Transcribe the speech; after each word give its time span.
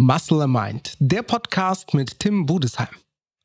Muscle 0.00 0.40
and 0.42 0.52
Mind, 0.52 0.96
der 1.00 1.22
Podcast 1.22 1.92
mit 1.92 2.20
Tim 2.20 2.46
Budesheim. 2.46 2.86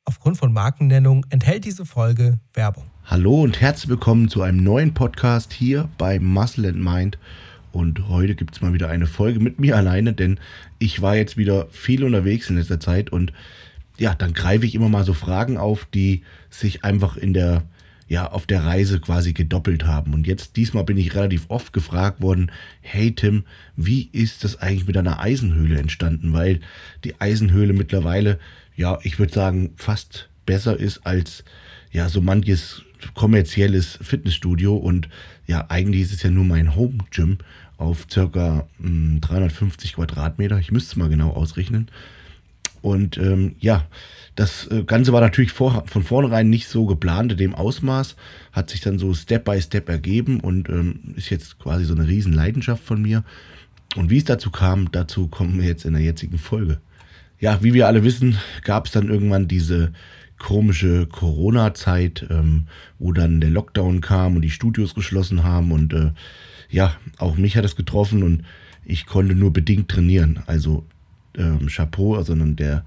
Aufgrund 0.04 0.36
von 0.36 0.52
Markennennung 0.52 1.26
enthält 1.30 1.64
diese 1.64 1.84
Folge 1.84 2.38
Werbung. 2.52 2.84
Hallo 3.06 3.42
und 3.42 3.60
herzlich 3.60 3.88
willkommen 3.88 4.28
zu 4.28 4.40
einem 4.40 4.62
neuen 4.62 4.94
Podcast 4.94 5.52
hier 5.52 5.88
bei 5.98 6.20
Muscle 6.20 6.68
and 6.68 6.78
Mind. 6.78 7.18
Und 7.72 8.08
heute 8.08 8.36
gibt 8.36 8.54
es 8.54 8.62
mal 8.62 8.72
wieder 8.72 8.88
eine 8.88 9.08
Folge 9.08 9.40
mit 9.40 9.58
mir 9.58 9.76
alleine, 9.76 10.12
denn 10.12 10.38
ich 10.78 11.02
war 11.02 11.16
jetzt 11.16 11.36
wieder 11.36 11.66
viel 11.70 12.04
unterwegs 12.04 12.48
in 12.48 12.56
letzter 12.56 12.78
Zeit 12.78 13.10
und 13.10 13.32
ja, 13.98 14.14
dann 14.14 14.32
greife 14.32 14.64
ich 14.64 14.76
immer 14.76 14.88
mal 14.88 15.04
so 15.04 15.12
Fragen 15.12 15.56
auf, 15.58 15.86
die 15.86 16.22
sich 16.50 16.84
einfach 16.84 17.16
in 17.16 17.34
der 17.34 17.64
ja 18.08 18.30
auf 18.30 18.46
der 18.46 18.64
Reise 18.64 19.00
quasi 19.00 19.32
gedoppelt 19.32 19.84
haben. 19.84 20.14
Und 20.14 20.26
jetzt 20.26 20.56
diesmal 20.56 20.84
bin 20.84 20.96
ich 20.96 21.14
relativ 21.14 21.46
oft 21.48 21.72
gefragt 21.72 22.20
worden, 22.20 22.50
hey 22.80 23.12
Tim, 23.12 23.44
wie 23.76 24.08
ist 24.12 24.44
das 24.44 24.60
eigentlich 24.60 24.86
mit 24.86 24.96
einer 24.96 25.20
Eisenhöhle 25.20 25.78
entstanden? 25.78 26.32
Weil 26.32 26.60
die 27.04 27.20
Eisenhöhle 27.20 27.72
mittlerweile, 27.72 28.38
ja, 28.76 28.98
ich 29.02 29.18
würde 29.18 29.32
sagen, 29.32 29.72
fast 29.76 30.28
besser 30.46 30.78
ist 30.78 31.06
als 31.06 31.44
ja 31.92 32.08
so 32.08 32.20
manches 32.20 32.82
kommerzielles 33.14 33.98
Fitnessstudio 34.00 34.76
und 34.76 35.08
ja, 35.46 35.66
eigentlich 35.68 36.02
ist 36.02 36.12
es 36.12 36.22
ja 36.22 36.30
nur 36.30 36.44
mein 36.44 36.74
Home 36.74 36.98
Gym 37.10 37.38
auf 37.76 38.06
circa 38.10 38.66
mh, 38.78 38.88
hm, 38.88 39.20
350 39.20 39.94
Quadratmeter. 39.94 40.58
Ich 40.58 40.72
müsste 40.72 40.92
es 40.92 40.96
mal 40.96 41.08
genau 41.08 41.30
ausrechnen. 41.30 41.88
Und 42.82 43.16
ähm, 43.18 43.56
ja, 43.60 43.86
das 44.34 44.66
äh, 44.68 44.82
Ganze 44.84 45.12
war 45.12 45.20
natürlich 45.20 45.52
vor, 45.52 45.84
von 45.86 46.02
vornherein 46.02 46.50
nicht 46.50 46.68
so 46.68 46.86
geplant 46.86 47.32
in 47.32 47.38
dem 47.38 47.54
Ausmaß, 47.54 48.16
hat 48.52 48.70
sich 48.70 48.80
dann 48.80 48.98
so 48.98 49.14
Step 49.14 49.44
by 49.44 49.60
Step 49.60 49.88
ergeben 49.88 50.40
und 50.40 50.68
ähm, 50.68 51.14
ist 51.16 51.30
jetzt 51.30 51.58
quasi 51.58 51.84
so 51.84 51.94
eine 51.94 52.08
Riesenleidenschaft 52.08 52.82
von 52.82 53.00
mir. 53.00 53.24
Und 53.96 54.10
wie 54.10 54.18
es 54.18 54.24
dazu 54.24 54.50
kam, 54.50 54.90
dazu 54.90 55.28
kommen 55.28 55.60
wir 55.60 55.68
jetzt 55.68 55.84
in 55.84 55.92
der 55.92 56.02
jetzigen 56.02 56.38
Folge. 56.38 56.80
Ja, 57.38 57.62
wie 57.62 57.74
wir 57.74 57.86
alle 57.86 58.02
wissen, 58.02 58.38
gab 58.62 58.86
es 58.86 58.92
dann 58.92 59.08
irgendwann 59.08 59.46
diese 59.46 59.92
komische 60.38 61.06
Corona-Zeit, 61.06 62.26
ähm, 62.28 62.66
wo 62.98 63.12
dann 63.12 63.40
der 63.40 63.50
Lockdown 63.50 64.00
kam 64.00 64.36
und 64.36 64.42
die 64.42 64.50
Studios 64.50 64.94
geschlossen 64.94 65.44
haben 65.44 65.70
und 65.70 65.92
äh, 65.92 66.10
ja, 66.70 66.96
auch 67.18 67.36
mich 67.36 67.56
hat 67.56 67.64
es 67.64 67.76
getroffen 67.76 68.24
und 68.24 68.42
ich 68.84 69.06
konnte 69.06 69.34
nur 69.34 69.52
bedingt 69.52 69.88
trainieren. 69.88 70.42
Also 70.46 70.84
ähm, 71.36 71.68
Chapeau, 71.68 72.20
sondern 72.22 72.56
der 72.56 72.84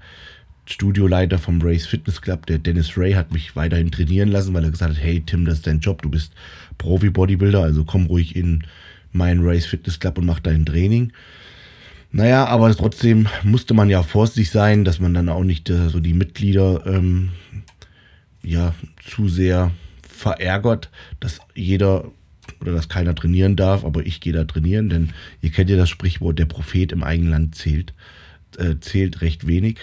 Studioleiter 0.68 1.38
vom 1.38 1.62
Race 1.62 1.86
Fitness 1.86 2.20
Club, 2.20 2.44
der 2.46 2.58
Dennis 2.58 2.98
Ray, 2.98 3.12
hat 3.12 3.32
mich 3.32 3.56
weiterhin 3.56 3.90
trainieren 3.90 4.28
lassen, 4.28 4.52
weil 4.52 4.64
er 4.64 4.70
gesagt 4.70 4.96
hat, 4.96 5.02
hey 5.02 5.22
Tim, 5.24 5.46
das 5.46 5.56
ist 5.56 5.66
dein 5.66 5.80
Job, 5.80 6.02
du 6.02 6.10
bist 6.10 6.32
Profi-Bodybuilder, 6.76 7.62
also 7.62 7.84
komm 7.84 8.06
ruhig 8.06 8.36
in 8.36 8.64
meinen 9.10 9.40
Race 9.42 9.64
Fitness 9.64 9.98
Club 9.98 10.18
und 10.18 10.26
mach 10.26 10.40
dein 10.40 10.66
Training. 10.66 11.12
Naja, 12.12 12.46
aber 12.46 12.74
trotzdem 12.74 13.28
musste 13.42 13.72
man 13.72 13.88
ja 13.88 14.02
vorsichtig 14.02 14.50
sein, 14.50 14.84
dass 14.84 15.00
man 15.00 15.14
dann 15.14 15.28
auch 15.28 15.44
nicht 15.44 15.70
äh, 15.70 15.88
so 15.88 16.00
die 16.00 16.14
Mitglieder 16.14 16.84
ähm, 16.86 17.30
ja 18.42 18.74
zu 19.04 19.28
sehr 19.28 19.72
verärgert, 20.06 20.90
dass 21.20 21.38
jeder 21.54 22.10
oder 22.60 22.72
dass 22.72 22.88
keiner 22.88 23.14
trainieren 23.14 23.56
darf, 23.56 23.84
aber 23.84 24.04
ich 24.06 24.20
gehe 24.20 24.32
da 24.32 24.44
trainieren, 24.44 24.88
denn 24.88 25.10
ihr 25.42 25.50
kennt 25.50 25.70
ja 25.70 25.76
das 25.76 25.90
Sprichwort, 25.90 26.38
der 26.38 26.46
Prophet 26.46 26.92
im 26.92 27.02
eigenen 27.02 27.30
Land 27.30 27.54
zählt 27.54 27.92
äh, 28.58 28.80
zählt 28.80 29.20
recht 29.20 29.46
wenig. 29.46 29.78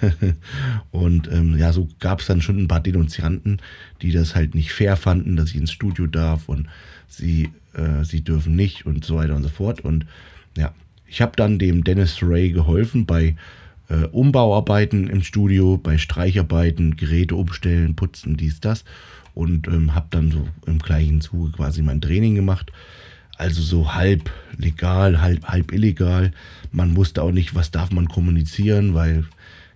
und 0.90 1.30
ähm, 1.30 1.58
ja, 1.58 1.72
so 1.72 1.88
gab 1.98 2.20
es 2.20 2.26
dann 2.26 2.40
schon 2.40 2.58
ein 2.58 2.68
paar 2.68 2.80
Denunzianten, 2.80 3.60
die 4.02 4.12
das 4.12 4.34
halt 4.34 4.54
nicht 4.54 4.72
fair 4.72 4.96
fanden, 4.96 5.36
dass 5.36 5.50
ich 5.50 5.56
ins 5.56 5.72
Studio 5.72 6.06
darf 6.06 6.48
und 6.48 6.68
sie, 7.08 7.50
äh, 7.74 8.04
sie 8.04 8.22
dürfen 8.22 8.56
nicht 8.56 8.86
und 8.86 9.04
so 9.04 9.16
weiter 9.16 9.36
und 9.36 9.42
so 9.42 9.48
fort. 9.48 9.80
Und 9.80 10.06
ja, 10.56 10.72
ich 11.06 11.20
habe 11.20 11.32
dann 11.36 11.58
dem 11.58 11.84
Dennis 11.84 12.18
Ray 12.22 12.50
geholfen 12.50 13.04
bei 13.04 13.36
äh, 13.88 14.06
Umbauarbeiten 14.06 15.08
im 15.08 15.22
Studio, 15.22 15.76
bei 15.76 15.98
Streicharbeiten, 15.98 16.96
Geräte 16.96 17.34
umstellen, 17.34 17.96
putzen, 17.96 18.36
dies, 18.36 18.60
das. 18.60 18.84
Und 19.34 19.68
ähm, 19.68 19.94
habe 19.94 20.06
dann 20.10 20.30
so 20.30 20.48
im 20.66 20.78
gleichen 20.78 21.20
Zuge 21.20 21.52
quasi 21.52 21.82
mein 21.82 22.00
Training 22.00 22.34
gemacht. 22.34 22.72
Also 23.40 23.62
so 23.62 23.94
halb 23.94 24.30
legal, 24.58 25.22
halb, 25.22 25.46
halb 25.46 25.72
illegal. 25.72 26.30
Man 26.72 26.94
wusste 26.94 27.22
auch 27.22 27.32
nicht, 27.32 27.54
was 27.54 27.70
darf 27.70 27.90
man 27.90 28.06
kommunizieren, 28.06 28.92
weil, 28.92 29.24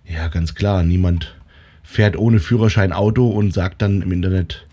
ja, 0.07 0.27
ganz 0.27 0.53
klar, 0.53 0.83
niemand 0.83 1.35
fährt 1.81 2.15
ohne 2.15 2.39
Führerschein 2.39 2.93
Auto 2.93 3.27
und 3.27 3.55
sagt 3.55 3.81
dann 3.81 4.03
im 4.03 4.11
Internet, 4.11 4.67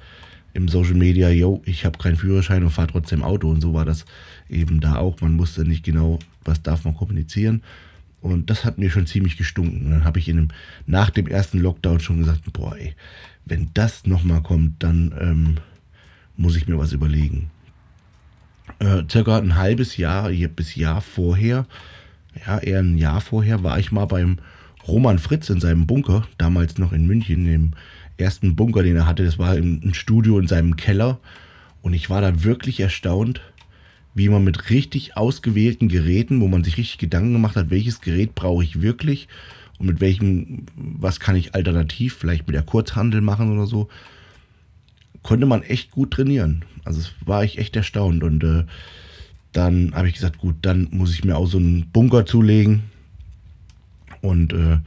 im 0.52 0.68
Social 0.68 0.92
Media, 0.92 1.30
yo, 1.30 1.62
ich 1.64 1.86
habe 1.86 1.96
keinen 1.96 2.16
Führerschein 2.16 2.64
und 2.64 2.70
fahre 2.70 2.88
trotzdem 2.88 3.22
Auto. 3.22 3.48
Und 3.48 3.62
so 3.62 3.72
war 3.72 3.86
das 3.86 4.04
eben 4.50 4.82
da 4.82 4.96
auch. 4.96 5.22
Man 5.22 5.38
wusste 5.38 5.64
nicht 5.64 5.86
genau, 5.86 6.18
was 6.44 6.60
darf 6.60 6.84
man 6.84 6.94
kommunizieren. 6.94 7.62
Und 8.20 8.50
das 8.50 8.66
hat 8.66 8.76
mir 8.76 8.90
schon 8.90 9.06
ziemlich 9.06 9.38
gestunken. 9.38 9.86
Und 9.86 9.90
dann 9.92 10.04
habe 10.04 10.18
ich 10.18 10.28
in 10.28 10.36
dem, 10.36 10.48
nach 10.86 11.08
dem 11.08 11.28
ersten 11.28 11.60
Lockdown 11.60 12.00
schon 12.00 12.18
gesagt, 12.18 12.40
boah, 12.52 12.76
ey, 12.76 12.94
wenn 13.46 13.70
das 13.72 14.04
nochmal 14.04 14.42
kommt, 14.42 14.82
dann 14.82 15.14
ähm, 15.18 15.54
muss 16.36 16.56
ich 16.56 16.68
mir 16.68 16.76
was 16.76 16.92
überlegen 16.92 17.50
äh, 18.78 19.02
circa 19.10 19.38
ein 19.38 19.56
halbes 19.56 19.96
Jahr 19.96 20.30
bis 20.30 20.74
Jahr 20.74 21.00
vorher, 21.00 21.66
ja, 22.46 22.58
eher 22.58 22.80
ein 22.80 22.98
Jahr 22.98 23.20
vorher, 23.20 23.62
war 23.62 23.78
ich 23.78 23.92
mal 23.92 24.06
beim 24.06 24.38
Roman 24.86 25.18
Fritz 25.18 25.50
in 25.50 25.60
seinem 25.60 25.86
Bunker, 25.86 26.26
damals 26.38 26.78
noch 26.78 26.92
in 26.92 27.06
München, 27.06 27.46
im 27.46 27.72
ersten 28.16 28.56
Bunker, 28.56 28.82
den 28.82 28.96
er 28.96 29.06
hatte. 29.06 29.24
Das 29.24 29.38
war 29.38 29.52
ein 29.52 29.94
Studio 29.94 30.38
in 30.38 30.48
seinem 30.48 30.76
Keller. 30.76 31.18
Und 31.82 31.94
ich 31.94 32.10
war 32.10 32.20
da 32.20 32.44
wirklich 32.44 32.80
erstaunt, 32.80 33.40
wie 34.14 34.28
man 34.28 34.44
mit 34.44 34.70
richtig 34.70 35.16
ausgewählten 35.16 35.88
Geräten, 35.88 36.40
wo 36.40 36.48
man 36.48 36.64
sich 36.64 36.76
richtig 36.76 36.98
Gedanken 36.98 37.32
gemacht 37.32 37.56
hat, 37.56 37.70
welches 37.70 38.00
Gerät 38.00 38.34
brauche 38.34 38.62
ich 38.62 38.82
wirklich 38.82 39.28
und 39.82 39.86
mit 39.86 40.00
welchem, 40.00 40.66
was 40.76 41.18
kann 41.18 41.34
ich 41.34 41.56
alternativ, 41.56 42.14
vielleicht 42.14 42.46
mit 42.46 42.54
der 42.54 42.62
Kurzhandel 42.62 43.20
machen 43.20 43.52
oder 43.52 43.66
so, 43.66 43.88
konnte 45.22 45.46
man 45.46 45.62
echt 45.62 45.90
gut 45.90 46.12
trainieren. 46.12 46.64
Also 46.84 47.08
war 47.24 47.44
ich 47.44 47.58
echt 47.58 47.76
erstaunt. 47.76 48.22
Und 48.22 48.42
äh, 48.44 48.64
dann 49.52 49.94
habe 49.94 50.08
ich 50.08 50.14
gesagt, 50.14 50.38
gut, 50.38 50.56
dann 50.62 50.88
muss 50.90 51.12
ich 51.12 51.24
mir 51.24 51.36
auch 51.36 51.46
so 51.46 51.58
einen 51.58 51.86
Bunker 51.92 52.26
zulegen. 52.26 52.84
Und 54.20 54.52
äh, 54.52 54.78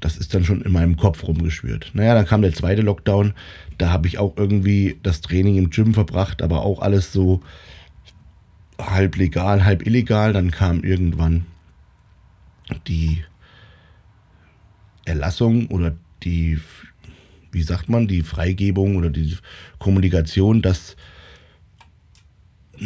das 0.00 0.16
ist 0.16 0.34
dann 0.34 0.44
schon 0.44 0.62
in 0.62 0.72
meinem 0.72 0.96
Kopf 0.96 1.24
rumgeschwört. 1.24 1.92
Naja, 1.94 2.14
dann 2.14 2.26
kam 2.26 2.42
der 2.42 2.52
zweite 2.52 2.82
Lockdown. 2.82 3.32
Da 3.78 3.90
habe 3.90 4.06
ich 4.06 4.18
auch 4.18 4.36
irgendwie 4.36 4.98
das 5.02 5.20
Training 5.20 5.56
im 5.56 5.70
Gym 5.70 5.94
verbracht, 5.94 6.42
aber 6.42 6.62
auch 6.62 6.80
alles 6.80 7.12
so 7.12 7.40
halb 8.78 9.16
legal, 9.16 9.64
halb 9.64 9.86
illegal. 9.86 10.32
Dann 10.32 10.50
kam 10.50 10.84
irgendwann 10.84 11.46
die 12.86 13.24
Erlassung 15.04 15.66
oder 15.68 15.94
die 16.22 16.58
wie 17.54 17.62
sagt 17.62 17.88
man, 17.88 18.06
die 18.06 18.22
Freigebung 18.22 18.96
oder 18.96 19.10
die 19.10 19.36
Kommunikation, 19.78 20.60
dass 20.60 20.96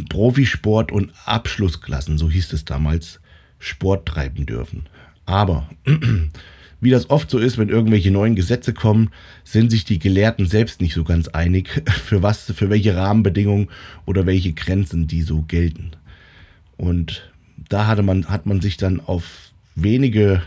Profisport 0.08 0.92
und 0.92 1.12
Abschlussklassen, 1.24 2.18
so 2.18 2.30
hieß 2.30 2.52
es 2.52 2.64
damals, 2.64 3.20
Sport 3.58 4.06
treiben 4.06 4.46
dürfen. 4.46 4.86
Aber 5.24 5.68
wie 6.80 6.90
das 6.90 7.10
oft 7.10 7.30
so 7.30 7.38
ist, 7.38 7.58
wenn 7.58 7.70
irgendwelche 7.70 8.10
neuen 8.10 8.36
Gesetze 8.36 8.72
kommen, 8.72 9.10
sind 9.44 9.70
sich 9.70 9.84
die 9.84 9.98
Gelehrten 9.98 10.46
selbst 10.46 10.80
nicht 10.80 10.94
so 10.94 11.04
ganz 11.04 11.28
einig, 11.28 11.82
für 12.04 12.22
was, 12.22 12.52
für 12.52 12.70
welche 12.70 12.94
Rahmenbedingungen 12.94 13.68
oder 14.06 14.26
welche 14.26 14.52
Grenzen 14.52 15.06
die 15.06 15.22
so 15.22 15.42
gelten. 15.42 15.92
Und 16.76 17.32
da 17.68 17.86
hatte 17.86 18.02
man, 18.02 18.26
hat 18.26 18.46
man 18.46 18.60
sich 18.60 18.76
dann 18.76 19.00
auf 19.00 19.50
wenige 19.74 20.42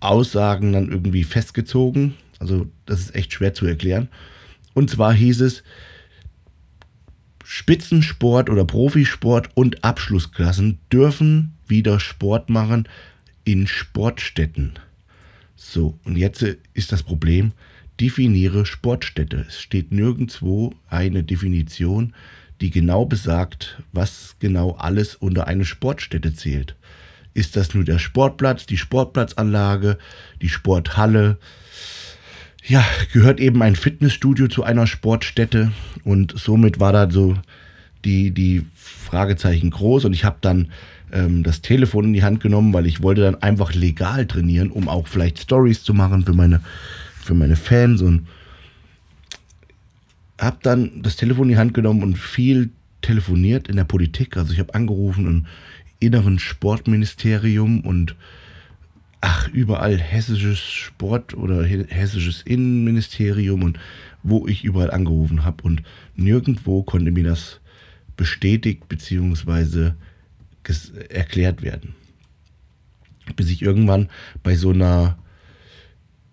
Aussagen 0.00 0.72
dann 0.72 0.90
irgendwie 0.90 1.24
festgezogen 1.24 2.14
also 2.38 2.70
das 2.86 3.00
ist 3.00 3.14
echt 3.14 3.32
schwer 3.32 3.54
zu 3.54 3.66
erklären. 3.66 4.08
Und 4.74 4.90
zwar 4.90 5.12
hieß 5.12 5.40
es, 5.40 5.62
Spitzensport 7.44 8.50
oder 8.50 8.64
Profisport 8.64 9.50
und 9.54 9.82
Abschlussklassen 9.82 10.78
dürfen 10.92 11.54
wieder 11.66 11.98
Sport 11.98 12.50
machen 12.50 12.86
in 13.44 13.66
Sportstätten. 13.66 14.74
So, 15.56 15.98
und 16.04 16.16
jetzt 16.16 16.42
ist 16.74 16.92
das 16.92 17.02
Problem, 17.02 17.52
definiere 18.00 18.66
Sportstätte. 18.66 19.46
Es 19.48 19.60
steht 19.60 19.92
nirgendwo 19.92 20.74
eine 20.88 21.24
Definition, 21.24 22.14
die 22.60 22.70
genau 22.70 23.04
besagt, 23.04 23.82
was 23.92 24.36
genau 24.38 24.72
alles 24.72 25.14
unter 25.14 25.46
eine 25.46 25.64
Sportstätte 25.64 26.34
zählt. 26.34 26.76
Ist 27.34 27.56
das 27.56 27.74
nur 27.74 27.84
der 27.84 27.98
Sportplatz, 27.98 28.66
die 28.66 28.76
Sportplatzanlage, 28.76 29.98
die 30.42 30.48
Sporthalle, 30.48 31.38
ja, 32.68 32.84
gehört 33.12 33.40
eben 33.40 33.62
ein 33.62 33.76
Fitnessstudio 33.76 34.46
zu 34.46 34.62
einer 34.62 34.86
Sportstätte 34.86 35.72
und 36.04 36.34
somit 36.36 36.78
war 36.78 36.92
da 36.92 37.10
so 37.10 37.34
die, 38.04 38.30
die 38.30 38.64
Fragezeichen 38.74 39.70
groß 39.70 40.04
und 40.04 40.12
ich 40.12 40.24
habe 40.24 40.36
dann 40.42 40.70
ähm, 41.10 41.42
das 41.42 41.62
Telefon 41.62 42.04
in 42.04 42.12
die 42.12 42.22
Hand 42.22 42.40
genommen, 42.40 42.74
weil 42.74 42.86
ich 42.86 43.02
wollte 43.02 43.22
dann 43.22 43.42
einfach 43.42 43.72
legal 43.72 44.26
trainieren, 44.26 44.70
um 44.70 44.88
auch 44.88 45.08
vielleicht 45.08 45.38
Stories 45.38 45.82
zu 45.82 45.94
machen 45.94 46.24
für 46.26 46.34
meine, 46.34 46.60
für 47.22 47.34
meine 47.34 47.56
Fans 47.56 48.02
und 48.02 48.28
habe 50.38 50.58
dann 50.62 51.02
das 51.02 51.16
Telefon 51.16 51.44
in 51.44 51.54
die 51.54 51.58
Hand 51.58 51.72
genommen 51.72 52.02
und 52.02 52.16
viel 52.16 52.68
telefoniert 53.00 53.68
in 53.68 53.76
der 53.76 53.84
Politik. 53.84 54.36
Also 54.36 54.52
ich 54.52 54.58
habe 54.58 54.74
angerufen 54.74 55.26
im 55.26 55.46
inneren 56.00 56.38
Sportministerium 56.38 57.80
und 57.80 58.14
ach, 59.20 59.48
überall 59.48 59.98
hessisches 59.98 60.60
Sport 60.60 61.34
oder 61.34 61.64
hessisches 61.64 62.42
Innenministerium 62.42 63.62
und 63.62 63.78
wo 64.22 64.46
ich 64.46 64.64
überall 64.64 64.90
angerufen 64.90 65.44
habe 65.44 65.62
und 65.64 65.82
nirgendwo 66.14 66.82
konnte 66.82 67.10
mir 67.10 67.24
das 67.24 67.60
bestätigt 68.16 68.88
bzw. 68.88 69.92
erklärt 71.08 71.62
werden. 71.62 71.94
Bis 73.36 73.50
ich 73.50 73.62
irgendwann 73.62 74.08
bei 74.42 74.56
so 74.56 74.70
einer 74.70 75.18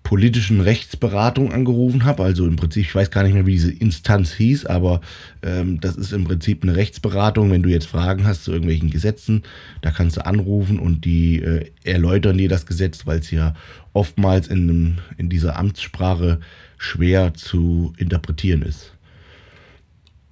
politischen 0.06 0.62
Rechtsberatung 0.62 1.52
angerufen 1.52 2.06
habe. 2.06 2.24
Also 2.24 2.46
im 2.46 2.56
Prinzip, 2.56 2.86
ich 2.86 2.96
weiß 2.96 3.10
gar 3.10 3.24
nicht 3.24 3.34
mehr, 3.34 3.48
wie 3.48 3.54
diese 3.54 3.72
Instanz 3.72 4.31
hieß, 4.34 4.68
aber 4.68 5.02
ähm, 5.42 5.81
das 5.81 5.98
ist 5.98 6.13
im 6.13 6.24
Prinzip 6.25 6.62
eine 6.62 6.75
Rechtsberatung. 6.75 7.50
Wenn 7.50 7.63
du 7.63 7.69
jetzt 7.69 7.88
Fragen 7.88 8.24
hast 8.25 8.44
zu 8.44 8.52
irgendwelchen 8.52 8.92
Gesetzen, 8.92 9.42
da 9.81 9.90
kannst 9.90 10.18
du 10.18 10.25
anrufen 10.25 10.78
und 10.78 11.06
die 11.06 11.42
äh, 11.42 11.72
erläutern 11.84 12.38
dir 12.38 12.48
das 12.48 12.68
Gesetz, 12.68 13.07
weil 13.07 13.19
es 13.19 13.31
ja 13.31 13.56
oftmals 13.94 14.48
in, 14.48 15.00
in 15.18 15.28
dieser 15.30 15.57
Amtssprache 15.57 16.40
schwer 16.78 17.34
zu 17.34 17.94
interpretieren 17.98 18.62
ist. 18.62 18.95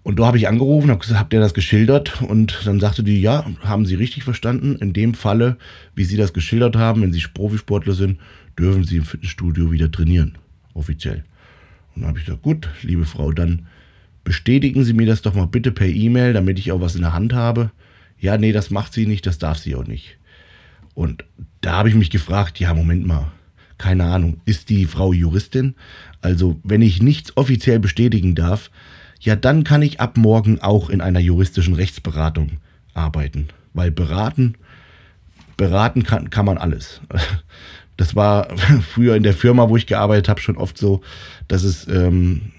Und 0.03 0.19
da 0.19 0.25
habe 0.25 0.37
ich 0.37 0.49
angerufen, 0.49 0.91
habe 0.91 1.17
habt 1.17 1.33
ihr 1.33 1.39
das 1.39 1.53
geschildert? 1.53 2.21
Und 2.21 2.61
dann 2.65 2.79
sagte 2.79 3.03
die, 3.03 3.21
ja, 3.21 3.45
haben 3.61 3.85
Sie 3.85 3.95
richtig 3.95 4.23
verstanden. 4.23 4.75
In 4.75 4.91
dem 4.91 5.13
Falle, 5.13 5.57
wie 5.95 6.03
Sie 6.03 6.17
das 6.17 6.33
geschildert 6.33 6.75
haben, 6.75 7.01
wenn 7.01 7.13
Sie 7.13 7.23
Profisportler 7.33 7.93
sind, 7.93 8.19
dürfen 8.59 8.83
Sie 8.83 8.97
im 8.97 9.05
Fitnessstudio 9.05 9.71
wieder 9.71 9.89
trainieren, 9.89 10.37
offiziell. 10.73 11.23
Und 11.95 12.01
dann 12.01 12.09
habe 12.09 12.19
ich 12.19 12.25
gesagt, 12.25 12.43
gut, 12.43 12.67
liebe 12.81 13.05
Frau, 13.05 13.31
dann 13.31 13.67
bestätigen 14.25 14.83
Sie 14.83 14.93
mir 14.93 15.07
das 15.07 15.21
doch 15.21 15.35
mal 15.35 15.47
bitte 15.47 15.71
per 15.71 15.87
E-Mail, 15.87 16.33
damit 16.33 16.59
ich 16.59 16.71
auch 16.71 16.81
was 16.81 16.95
in 16.95 17.01
der 17.01 17.13
Hand 17.13 17.33
habe. 17.33 17.71
Ja, 18.23 18.37
nee, 18.37 18.53
das 18.53 18.69
macht 18.69 18.93
sie 18.93 19.05
nicht, 19.05 19.25
das 19.25 19.37
darf 19.37 19.57
sie 19.57 19.75
auch 19.75 19.85
nicht. 19.85 20.17
Und 20.93 21.25
da 21.59 21.73
habe 21.73 21.89
ich 21.89 21.95
mich 21.95 22.09
gefragt, 22.09 22.57
ja, 22.57 22.73
Moment 22.73 23.05
mal, 23.05 23.31
keine 23.77 24.05
Ahnung, 24.05 24.39
ist 24.45 24.69
die 24.69 24.85
Frau 24.85 25.11
Juristin? 25.11 25.75
Also, 26.21 26.57
wenn 26.63 26.81
ich 26.81 27.01
nichts 27.01 27.35
offiziell 27.35 27.79
bestätigen 27.79 28.33
darf, 28.33 28.71
ja, 29.23 29.37
dann 29.37 29.63
kann 29.63 29.81
ich 29.81 30.01
ab 30.01 30.17
morgen 30.17 30.59
auch 30.59 30.89
in 30.89 30.99
einer 30.99 31.21
juristischen 31.21 31.73
Rechtsberatung 31.73 32.59
arbeiten. 32.93 33.47
Weil 33.73 33.89
beraten, 33.89 34.55
beraten 35.57 36.03
kann, 36.03 36.29
kann 36.29 36.45
man 36.45 36.57
alles. 36.57 37.01
Das 37.95 38.15
war 38.15 38.47
früher 38.91 39.15
in 39.15 39.21
der 39.21 39.35
Firma, 39.35 39.69
wo 39.69 39.77
ich 39.77 39.85
gearbeitet 39.85 40.27
habe, 40.27 40.41
schon 40.41 40.57
oft 40.57 40.79
so, 40.79 41.01
dass 41.47 41.63
es 41.63 41.87
ähm, 41.87 42.51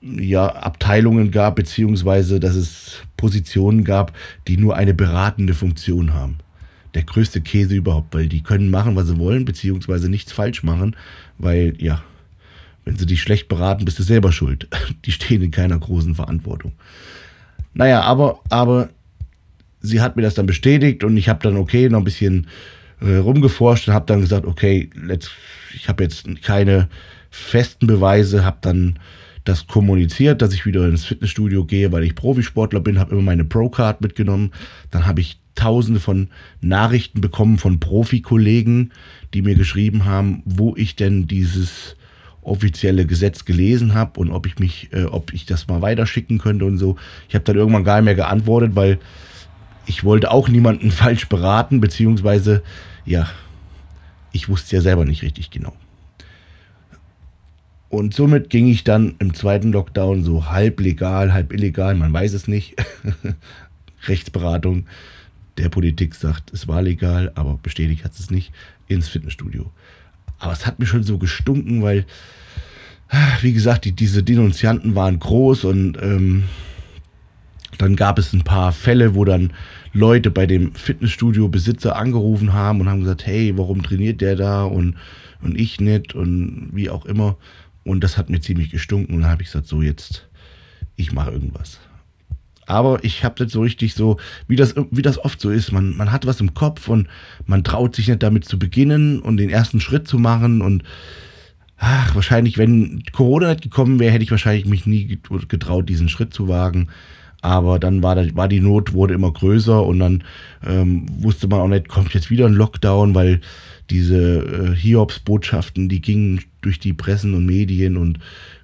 ja, 0.00 0.46
Abteilungen 0.48 1.30
gab, 1.30 1.56
beziehungsweise 1.56 2.40
dass 2.40 2.54
es 2.54 3.02
Positionen 3.18 3.84
gab, 3.84 4.16
die 4.46 4.56
nur 4.56 4.74
eine 4.74 4.94
beratende 4.94 5.52
Funktion 5.52 6.14
haben. 6.14 6.38
Der 6.94 7.02
größte 7.02 7.42
Käse 7.42 7.74
überhaupt, 7.74 8.14
weil 8.14 8.26
die 8.26 8.42
können 8.42 8.70
machen, 8.70 8.96
was 8.96 9.08
sie 9.08 9.18
wollen, 9.18 9.44
beziehungsweise 9.44 10.08
nichts 10.08 10.32
falsch 10.32 10.62
machen, 10.62 10.96
weil, 11.36 11.74
ja, 11.78 12.02
wenn 12.88 12.96
sie 12.96 13.04
dich 13.04 13.20
schlecht 13.20 13.48
beraten, 13.48 13.84
bist 13.84 13.98
du 13.98 14.02
selber 14.02 14.32
schuld. 14.32 14.66
Die 15.04 15.12
stehen 15.12 15.42
in 15.42 15.50
keiner 15.50 15.78
großen 15.78 16.14
Verantwortung. 16.14 16.72
Naja, 17.74 18.00
aber, 18.00 18.40
aber 18.48 18.88
sie 19.80 20.00
hat 20.00 20.16
mir 20.16 20.22
das 20.22 20.34
dann 20.34 20.46
bestätigt 20.46 21.04
und 21.04 21.18
ich 21.18 21.28
habe 21.28 21.40
dann, 21.42 21.58
okay, 21.58 21.90
noch 21.90 21.98
ein 21.98 22.04
bisschen 22.04 22.46
äh, 23.02 23.16
rumgeforscht 23.16 23.88
und 23.88 23.94
habe 23.94 24.06
dann 24.06 24.22
gesagt, 24.22 24.46
okay, 24.46 24.88
let's, 24.94 25.30
ich 25.74 25.90
habe 25.90 26.02
jetzt 26.02 26.24
keine 26.42 26.88
festen 27.30 27.86
Beweise, 27.86 28.42
habe 28.42 28.56
dann 28.62 28.98
das 29.44 29.66
kommuniziert, 29.66 30.40
dass 30.40 30.54
ich 30.54 30.64
wieder 30.64 30.88
ins 30.88 31.04
Fitnessstudio 31.04 31.66
gehe, 31.66 31.92
weil 31.92 32.04
ich 32.04 32.14
Profisportler 32.14 32.80
bin, 32.80 32.98
habe 32.98 33.12
immer 33.12 33.22
meine 33.22 33.44
Pro-Card 33.44 34.00
mitgenommen. 34.00 34.52
Dann 34.90 35.06
habe 35.06 35.20
ich 35.20 35.38
tausende 35.54 36.00
von 36.00 36.28
Nachrichten 36.62 37.20
bekommen 37.20 37.58
von 37.58 37.80
Profikollegen, 37.80 38.92
die 39.34 39.42
mir 39.42 39.56
geschrieben 39.56 40.06
haben, 40.06 40.42
wo 40.46 40.74
ich 40.74 40.96
denn 40.96 41.26
dieses 41.26 41.96
offizielle 42.42 43.06
Gesetz 43.06 43.44
gelesen 43.44 43.94
habe 43.94 44.20
und 44.20 44.30
ob 44.30 44.46
ich 44.46 44.58
mich, 44.58 44.88
äh, 44.92 45.04
ob 45.04 45.32
ich 45.32 45.46
das 45.46 45.68
mal 45.68 45.82
weiterschicken 45.82 46.38
könnte 46.38 46.64
und 46.64 46.78
so. 46.78 46.96
Ich 47.28 47.34
habe 47.34 47.44
dann 47.44 47.56
irgendwann 47.56 47.84
gar 47.84 47.96
nicht 47.96 48.06
mehr 48.06 48.14
geantwortet, 48.14 48.74
weil 48.74 48.98
ich 49.86 50.04
wollte 50.04 50.30
auch 50.30 50.48
niemanden 50.48 50.90
falsch 50.92 51.28
beraten, 51.28 51.80
beziehungsweise, 51.80 52.62
ja, 53.04 53.28
ich 54.32 54.48
wusste 54.48 54.76
ja 54.76 54.82
selber 54.82 55.04
nicht 55.04 55.22
richtig 55.22 55.50
genau. 55.50 55.74
Und 57.90 58.12
somit 58.12 58.50
ging 58.50 58.68
ich 58.68 58.84
dann 58.84 59.14
im 59.18 59.32
zweiten 59.32 59.72
Lockdown 59.72 60.22
so 60.22 60.50
halb 60.50 60.80
legal, 60.80 61.32
halb 61.32 61.52
illegal, 61.54 61.94
man 61.94 62.12
weiß 62.12 62.34
es 62.34 62.46
nicht. 62.46 62.76
Rechtsberatung 64.06 64.86
der 65.56 65.68
Politik 65.68 66.14
sagt, 66.14 66.52
es 66.52 66.68
war 66.68 66.82
legal, 66.82 67.32
aber 67.34 67.58
bestätigt 67.62 68.04
hat 68.04 68.12
es 68.12 68.30
nicht, 68.30 68.52
ins 68.86 69.08
Fitnessstudio. 69.08 69.72
Aber 70.38 70.52
es 70.52 70.66
hat 70.66 70.78
mir 70.78 70.86
schon 70.86 71.02
so 71.02 71.18
gestunken, 71.18 71.82
weil, 71.82 72.06
wie 73.40 73.52
gesagt, 73.52 73.84
die, 73.84 73.92
diese 73.92 74.22
Denunzianten 74.22 74.94
waren 74.94 75.18
groß 75.18 75.64
und 75.64 75.98
ähm, 76.00 76.44
dann 77.78 77.96
gab 77.96 78.18
es 78.18 78.32
ein 78.32 78.42
paar 78.42 78.72
Fälle, 78.72 79.14
wo 79.14 79.24
dann 79.24 79.52
Leute 79.92 80.30
bei 80.30 80.46
dem 80.46 80.74
Fitnessstudio-Besitzer 80.74 81.96
angerufen 81.96 82.52
haben 82.52 82.80
und 82.80 82.88
haben 82.88 83.00
gesagt, 83.00 83.26
hey, 83.26 83.56
warum 83.56 83.82
trainiert 83.82 84.20
der 84.20 84.36
da 84.36 84.64
und, 84.64 84.96
und 85.42 85.58
ich 85.58 85.80
nicht 85.80 86.14
und 86.14 86.70
wie 86.72 86.90
auch 86.90 87.06
immer. 87.06 87.36
Und 87.84 88.04
das 88.04 88.18
hat 88.18 88.30
mir 88.30 88.40
ziemlich 88.40 88.70
gestunken 88.70 89.14
und 89.14 89.22
dann 89.22 89.30
habe 89.30 89.42
ich 89.42 89.48
gesagt, 89.48 89.66
so 89.66 89.80
jetzt, 89.80 90.28
ich 90.96 91.12
mache 91.12 91.30
irgendwas. 91.30 91.78
Aber 92.68 93.02
ich 93.02 93.24
habe 93.24 93.42
nicht 93.42 93.52
so 93.52 93.62
richtig 93.62 93.94
so, 93.94 94.18
wie 94.46 94.54
das, 94.54 94.74
wie 94.90 95.00
das 95.00 95.18
oft 95.24 95.40
so 95.40 95.48
ist. 95.48 95.72
Man, 95.72 95.96
man 95.96 96.12
hat 96.12 96.26
was 96.26 96.40
im 96.40 96.52
Kopf 96.52 96.86
und 96.88 97.08
man 97.46 97.64
traut 97.64 97.96
sich 97.96 98.08
nicht 98.08 98.22
damit 98.22 98.44
zu 98.44 98.58
beginnen 98.58 99.20
und 99.20 99.38
den 99.38 99.48
ersten 99.48 99.80
Schritt 99.80 100.06
zu 100.06 100.18
machen. 100.18 100.60
Und 100.60 100.82
ach, 101.78 102.14
wahrscheinlich, 102.14 102.58
wenn 102.58 103.02
Corona 103.10 103.48
nicht 103.48 103.62
gekommen 103.62 103.98
wäre, 103.98 104.12
hätte 104.12 104.24
ich 104.24 104.30
wahrscheinlich 104.30 104.66
mich 104.66 104.84
nie 104.84 105.18
getraut, 105.48 105.88
diesen 105.88 106.10
Schritt 106.10 106.34
zu 106.34 106.46
wagen. 106.46 106.88
Aber 107.40 107.78
dann 107.78 108.02
war, 108.02 108.14
das, 108.14 108.36
war 108.36 108.48
die 108.48 108.60
Not, 108.60 108.92
wurde 108.92 109.14
immer 109.14 109.32
größer 109.32 109.82
und 109.82 110.00
dann 110.00 110.24
ähm, 110.66 111.06
wusste 111.22 111.48
man 111.48 111.60
auch 111.60 111.68
nicht, 111.68 111.88
kommt 111.88 112.12
jetzt 112.12 112.30
wieder 112.30 112.44
ein 112.44 112.52
Lockdown, 112.52 113.14
weil 113.14 113.40
diese 113.88 114.40
äh, 114.40 114.76
Hiobs-Botschaften, 114.76 115.88
die 115.88 116.02
gingen 116.02 116.42
durch 116.60 116.78
die 116.80 116.92
Pressen 116.92 117.32
und 117.32 117.46
Medien 117.46 117.96
und 117.96 118.18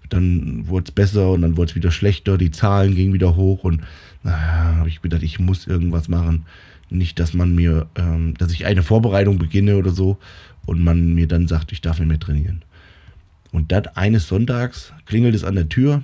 dann 0.09 0.69
wurde 0.69 0.85
es 0.89 0.93
besser 0.93 1.33
und 1.33 1.43
dann 1.43 1.57
wurde 1.57 1.71
es 1.71 1.77
wieder 1.77 1.91
schlechter, 1.91 2.39
die 2.39 2.51
Zahlen 2.51 2.95
gingen 2.95 3.13
wieder 3.13 3.37
hoch 3.37 3.65
und 3.65 3.83
naja, 4.23 4.77
habe 4.77 4.89
ich 4.89 5.03
gedacht, 5.03 5.23
ich 5.23 5.39
muss 5.39 5.67
irgendwas 5.67 6.09
machen. 6.09 6.47
Nicht, 6.91 7.19
dass 7.19 7.35
man 7.35 7.55
mir, 7.55 7.87
ähm, 7.97 8.35
dass 8.39 8.53
ich 8.53 8.67
eine 8.67 8.83
Vorbereitung 8.83 9.39
beginne 9.39 9.77
oder 9.77 9.91
so 9.91 10.19
und 10.67 10.83
man 10.83 11.15
mir 11.15 11.27
dann 11.27 11.49
sagt, 11.49 11.73
ich 11.73 11.81
darf 11.81 11.99
nicht 11.99 12.09
mehr 12.09 12.21
trainieren. 12.21 12.63
Und 13.53 13.73
dann 13.73 13.87
eines 13.95 14.29
Sonntags 14.29 14.93
klingelt 15.07 15.35
es 15.35 15.45
an 15.45 15.55
der 15.55 15.69
Tür 15.69 16.03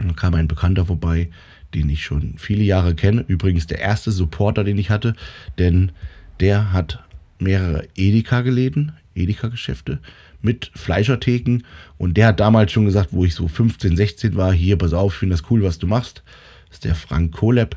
dann 0.00 0.16
kam 0.16 0.34
ein 0.34 0.48
Bekannter 0.48 0.86
vorbei, 0.86 1.28
den 1.74 1.88
ich 1.88 2.04
schon 2.04 2.34
viele 2.38 2.62
Jahre 2.62 2.94
kenne. 2.94 3.24
Übrigens 3.28 3.66
der 3.66 3.80
erste 3.80 4.10
Supporter, 4.10 4.64
den 4.64 4.78
ich 4.78 4.90
hatte, 4.90 5.14
denn 5.58 5.92
der 6.40 6.72
hat 6.72 7.04
mehrere 7.38 7.86
Edeka-Geläden, 7.94 8.92
Edeka-Geschäfte 9.14 10.00
mit 10.42 10.70
Fleischertheken 10.74 11.62
und 11.98 12.16
der 12.16 12.28
hat 12.28 12.40
damals 12.40 12.72
schon 12.72 12.84
gesagt, 12.84 13.10
wo 13.12 13.24
ich 13.24 13.34
so 13.34 13.48
15, 13.48 13.96
16 13.96 14.36
war, 14.36 14.52
hier, 14.52 14.76
pass 14.76 14.92
auf, 14.92 15.12
ich 15.12 15.18
finde 15.18 15.36
das 15.36 15.50
cool, 15.50 15.62
was 15.62 15.78
du 15.78 15.86
machst. 15.86 16.22
Das 16.68 16.76
ist 16.76 16.84
der 16.84 16.94
Frank 16.94 17.32
Koleb 17.32 17.76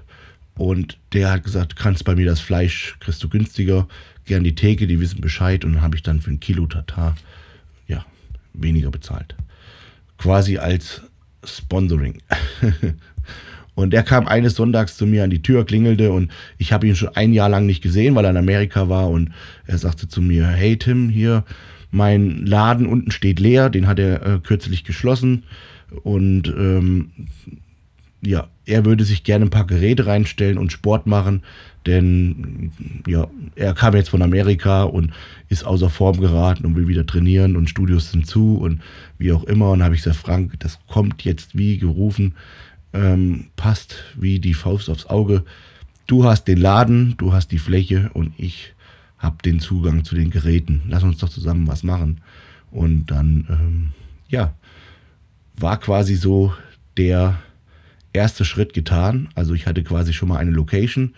und 0.55 0.98
der 1.13 1.32
hat 1.32 1.43
gesagt, 1.43 1.75
kannst 1.75 2.05
bei 2.05 2.15
mir 2.15 2.25
das 2.25 2.39
Fleisch, 2.39 2.98
kriegst 3.00 3.24
du 3.24 3.29
günstiger, 3.29 3.88
gern 4.25 4.43
die 4.43 4.55
Theke, 4.55 4.88
die 4.88 5.00
wissen 5.00 5.22
Bescheid 5.22 5.65
und 5.65 5.74
dann 5.74 5.82
habe 5.82 5.96
ich 5.96 6.03
dann 6.03 6.22
für 6.22 6.32
ein 6.32 6.39
Kilo 6.39 6.65
Tatar, 6.67 7.15
ja, 7.88 8.05
weniger 8.53 8.91
bezahlt. 8.91 9.36
Quasi 10.17 10.58
als 10.58 11.01
Sponsoring. 11.43 12.22
und 13.75 13.93
er 13.93 14.03
kam 14.03 14.27
eines 14.27 14.55
Sonntags 14.55 14.96
zu 14.96 15.05
mir 15.05 15.24
an 15.24 15.29
die 15.29 15.41
Tür, 15.41 15.65
klingelte 15.65 16.12
und 16.12 16.32
ich 16.58 16.72
habe 16.72 16.88
ihn 16.88 16.96
schon 16.96 17.15
ein 17.15 17.34
Jahr 17.34 17.50
lang 17.50 17.65
nicht 17.65 17.82
gesehen, 17.82 18.15
weil 18.15 18.25
er 18.25 18.32
in 18.32 18.38
Amerika 18.38 18.89
war 18.89 19.10
und 19.10 19.32
er 19.65 19.77
sagte 19.77 20.08
zu 20.08 20.22
mir, 20.22 20.48
hey 20.48 20.77
Tim, 20.77 21.10
hier, 21.10 21.43
mein 21.93 22.43
Laden 22.45 22.88
unten 22.88 23.12
steht 23.12 23.39
leer, 23.39 23.69
den 23.69 23.85
hat 23.85 24.00
er 24.00 24.25
äh, 24.25 24.39
kürzlich 24.39 24.83
geschlossen 24.83 25.43
und 26.01 26.47
ähm, 26.47 27.12
ja, 28.21 28.47
er 28.65 28.83
würde 28.83 29.03
sich 29.03 29.23
gerne 29.23 29.45
ein 29.45 29.51
paar 29.51 29.67
Geräte 29.67 30.07
reinstellen 30.07 30.57
und 30.57 30.71
Sport 30.71 31.05
machen, 31.05 31.43
denn 31.85 32.71
ja, 33.05 33.27
er 33.55 33.75
kam 33.75 33.95
jetzt 33.95 34.09
von 34.09 34.23
Amerika 34.23 34.83
und 34.83 35.12
ist 35.50 35.65
außer 35.65 35.91
Form 35.91 36.19
geraten 36.19 36.65
und 36.65 36.75
will 36.75 36.88
wieder 36.88 37.05
trainieren 37.05 37.55
und 37.55 37.69
Studios 37.69 38.09
sind 38.09 38.25
zu 38.25 38.57
und 38.57 38.81
wie 39.19 39.31
auch 39.31 39.43
immer. 39.43 39.69
Und 39.69 39.83
habe 39.83 39.93
ich 39.93 40.01
gesagt, 40.01 40.19
Frank, 40.19 40.53
das 40.59 40.79
kommt 40.88 41.23
jetzt 41.23 41.55
wie 41.55 41.77
gerufen, 41.77 42.33
ähm, 42.93 43.47
passt 43.55 43.97
wie 44.15 44.39
die 44.39 44.55
Faust 44.55 44.89
aufs 44.89 45.05
Auge. 45.05 45.43
Du 46.07 46.23
hast 46.23 46.45
den 46.45 46.57
Laden, 46.57 47.15
du 47.17 47.33
hast 47.33 47.51
die 47.51 47.59
Fläche 47.59 48.09
und 48.13 48.33
ich 48.38 48.73
habe 49.24 49.38
den 49.44 49.60
Zugang 49.60 50.03
zu 50.03 50.15
den 50.15 50.30
Geräten. 50.30 50.82
Lass 50.88 51.03
uns 51.03 51.18
doch 51.18 51.30
zusammen 51.30 51.68
was 51.68 51.82
machen. 51.82 52.22
Und 52.72 53.08
dann, 53.08 53.48
ähm, 53.50 53.89
ja, 54.27 54.53
war 55.56 55.80
quasi 55.80 56.15
so 56.15 56.53
der 56.98 57.39
erste 58.12 58.46
Schritt 58.46 58.74
getan. 58.74 59.30
Also 59.34 59.53
ich 59.53 59.65
hatte 59.65 59.84
quasi 59.84 60.13
schon 60.13 60.30
mal 60.30 60.38
eine 60.38 60.51
Location 60.51 61.13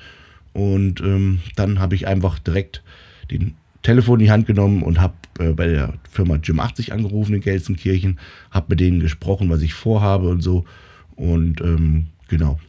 und 0.53 1.01
ähm, 1.01 1.39
dann 1.55 1.79
habe 1.79 1.95
ich 1.95 2.07
einfach 2.07 2.39
direkt 2.39 2.81
den 3.29 3.55
Telefon 3.81 4.19
in 4.19 4.25
die 4.25 4.31
Hand 4.31 4.47
genommen 4.47 4.83
und 4.83 5.01
habe 5.01 5.13
äh, 5.39 5.51
bei 5.51 5.67
der 5.67 5.93
Firma 6.09 6.37
Gym 6.37 6.59
80 6.59 6.93
angerufen 6.93 7.35
in 7.35 7.41
Gelsenkirchen, 7.41 8.19
habe 8.51 8.67
mit 8.69 8.79
denen 8.79 8.99
gesprochen, 8.99 9.49
was 9.49 9.61
ich 9.61 9.73
vorhabe 9.73 10.29
und 10.29 10.41
so. 10.41 10.65
Und 11.15 11.59
ähm, 11.61 12.07
genau, 12.29 12.59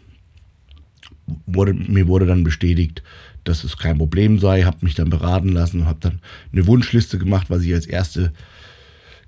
wurde, 1.47 1.75
mir 1.75 2.09
wurde 2.09 2.26
dann 2.26 2.45
bestätigt, 2.45 3.02
dass 3.49 3.65
es 3.65 3.76
kein 3.76 3.99
Problem 3.99 4.38
sei, 4.38 4.62
habe 4.62 4.79
mich 4.81 4.95
dann 4.95 5.11
beraten 5.11 5.50
lassen 5.50 5.81
und 5.81 5.87
habe 5.87 6.00
dann 6.00 6.21
eine 6.53 6.67
Wunschliste 6.67 7.19
gemacht, 7.19 7.49
was 7.49 7.62
ich 7.62 7.75
als 7.75 7.87
erste 7.87 8.33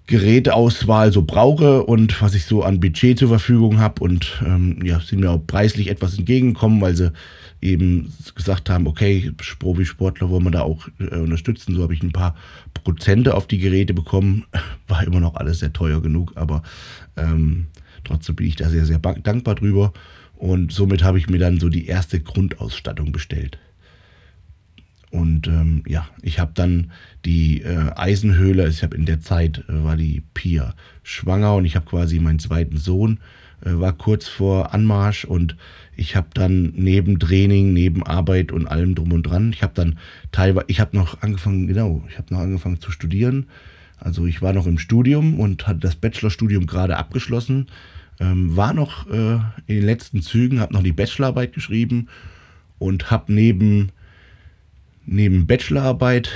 Geräteauswahl 0.09 1.13
so 1.13 1.23
brauche 1.23 1.83
und 1.85 2.23
was 2.23 2.35
ich 2.35 2.47
so 2.47 2.63
an 2.63 2.81
Budget 2.81 3.19
zur 3.19 3.29
Verfügung 3.29 3.79
habe 3.79 4.03
und 4.03 4.43
ähm, 4.45 4.79
ja, 4.83 5.01
sind 5.01 5.21
mir 5.21 5.31
auch 5.31 5.47
preislich 5.47 5.89
etwas 5.89 6.19
entgegengekommen, 6.19 6.81
weil 6.81 6.97
sie 6.97 7.13
eben 7.61 8.11
gesagt 8.35 8.71
haben, 8.71 8.87
okay, 8.87 9.33
Profisportler 9.59 10.31
wollen 10.31 10.45
wir 10.45 10.51
da 10.51 10.63
auch 10.63 10.89
äh, 10.99 11.17
unterstützen. 11.17 11.75
So 11.75 11.83
habe 11.83 11.93
ich 11.93 12.03
ein 12.03 12.13
paar 12.13 12.35
Prozente 12.73 13.35
auf 13.35 13.47
die 13.47 13.59
Geräte 13.59 13.93
bekommen. 13.93 14.47
War 14.89 15.05
immer 15.05 15.21
noch 15.21 15.35
alles 15.35 15.59
sehr 15.59 15.75
teuer 15.75 16.01
genug, 16.01 16.33
aber 16.37 16.63
ähm, 17.17 17.67
trotzdem 18.05 18.37
bin 18.37 18.47
ich 18.47 18.57
da 18.57 18.71
sehr, 18.71 18.87
sehr 18.87 18.99
dankbar 18.99 19.57
drüber. 19.57 19.93
Und 20.37 20.73
somit 20.73 21.03
habe 21.03 21.19
ich 21.19 21.29
mir 21.29 21.39
dann 21.39 21.61
so 21.61 21.69
die 21.69 21.87
erste 21.87 22.19
Grundausstattung 22.19 23.13
bestellt. 23.13 23.59
Und 25.11 25.47
ähm, 25.47 25.83
ja, 25.87 26.07
ich 26.23 26.39
habe 26.39 26.53
dann 26.55 26.91
die 27.25 27.63
äh, 27.63 27.93
Eisenhöhle, 27.97 28.69
ich 28.69 28.83
habe 28.83 28.97
in 28.97 29.07
der 29.07 29.21
Zeit, 29.21 29.65
äh, 29.69 29.85
war 29.85 29.97
die 29.97 30.23
Pia 30.35 30.75
schwanger 31.03 31.55
und 31.55 31.65
ich 31.65 31.77
habe 31.77 31.87
quasi 31.87 32.19
meinen 32.19 32.39
zweiten 32.39 32.77
Sohn, 32.77 33.19
äh, 33.65 33.71
war 33.73 33.93
kurz 33.95 34.29
vor 34.29 34.75
Anmarsch 34.75 35.25
und 35.25 35.57
ich 35.97 36.15
habe 36.15 36.29
dann 36.35 36.73
neben 36.77 37.19
Training, 37.19 37.73
neben 37.73 38.03
Arbeit 38.03 38.53
und 38.53 38.67
allem 38.67 38.95
drum 38.95 39.13
und 39.13 39.23
dran, 39.23 39.53
ich 39.53 39.63
habe 39.63 39.73
dann 39.75 39.99
teilweise, 40.31 40.67
ich 40.69 40.81
habe 40.81 40.97
noch 40.97 41.23
angefangen, 41.23 41.67
genau, 41.67 42.05
ich 42.11 42.19
habe 42.19 42.35
noch 42.35 42.41
angefangen 42.41 42.81
zu 42.81 42.93
studieren. 42.93 43.47
Also 44.01 44.27
ich 44.27 44.43
war 44.43 44.53
noch 44.53 44.67
im 44.67 44.79
Studium 44.79 45.41
und 45.41 45.67
hatte 45.67 45.81
das 45.81 45.97
Bachelorstudium 45.97 46.67
gerade 46.67 46.97
abgeschlossen, 46.97 47.67
ähm, 48.21 48.57
war 48.57 48.73
noch 48.73 49.09
äh, 49.09 49.35
in 49.67 49.77
den 49.77 49.85
letzten 49.85 50.23
Zügen, 50.23 50.61
habe 50.61 50.73
noch 50.73 50.85
die 50.85 50.93
Bachelorarbeit 50.93 51.53
geschrieben 51.53 52.09
und 52.79 53.11
habe 53.11 53.33
neben 53.33 53.91
neben 55.09 55.47
Bachelorarbeit, 55.47 56.31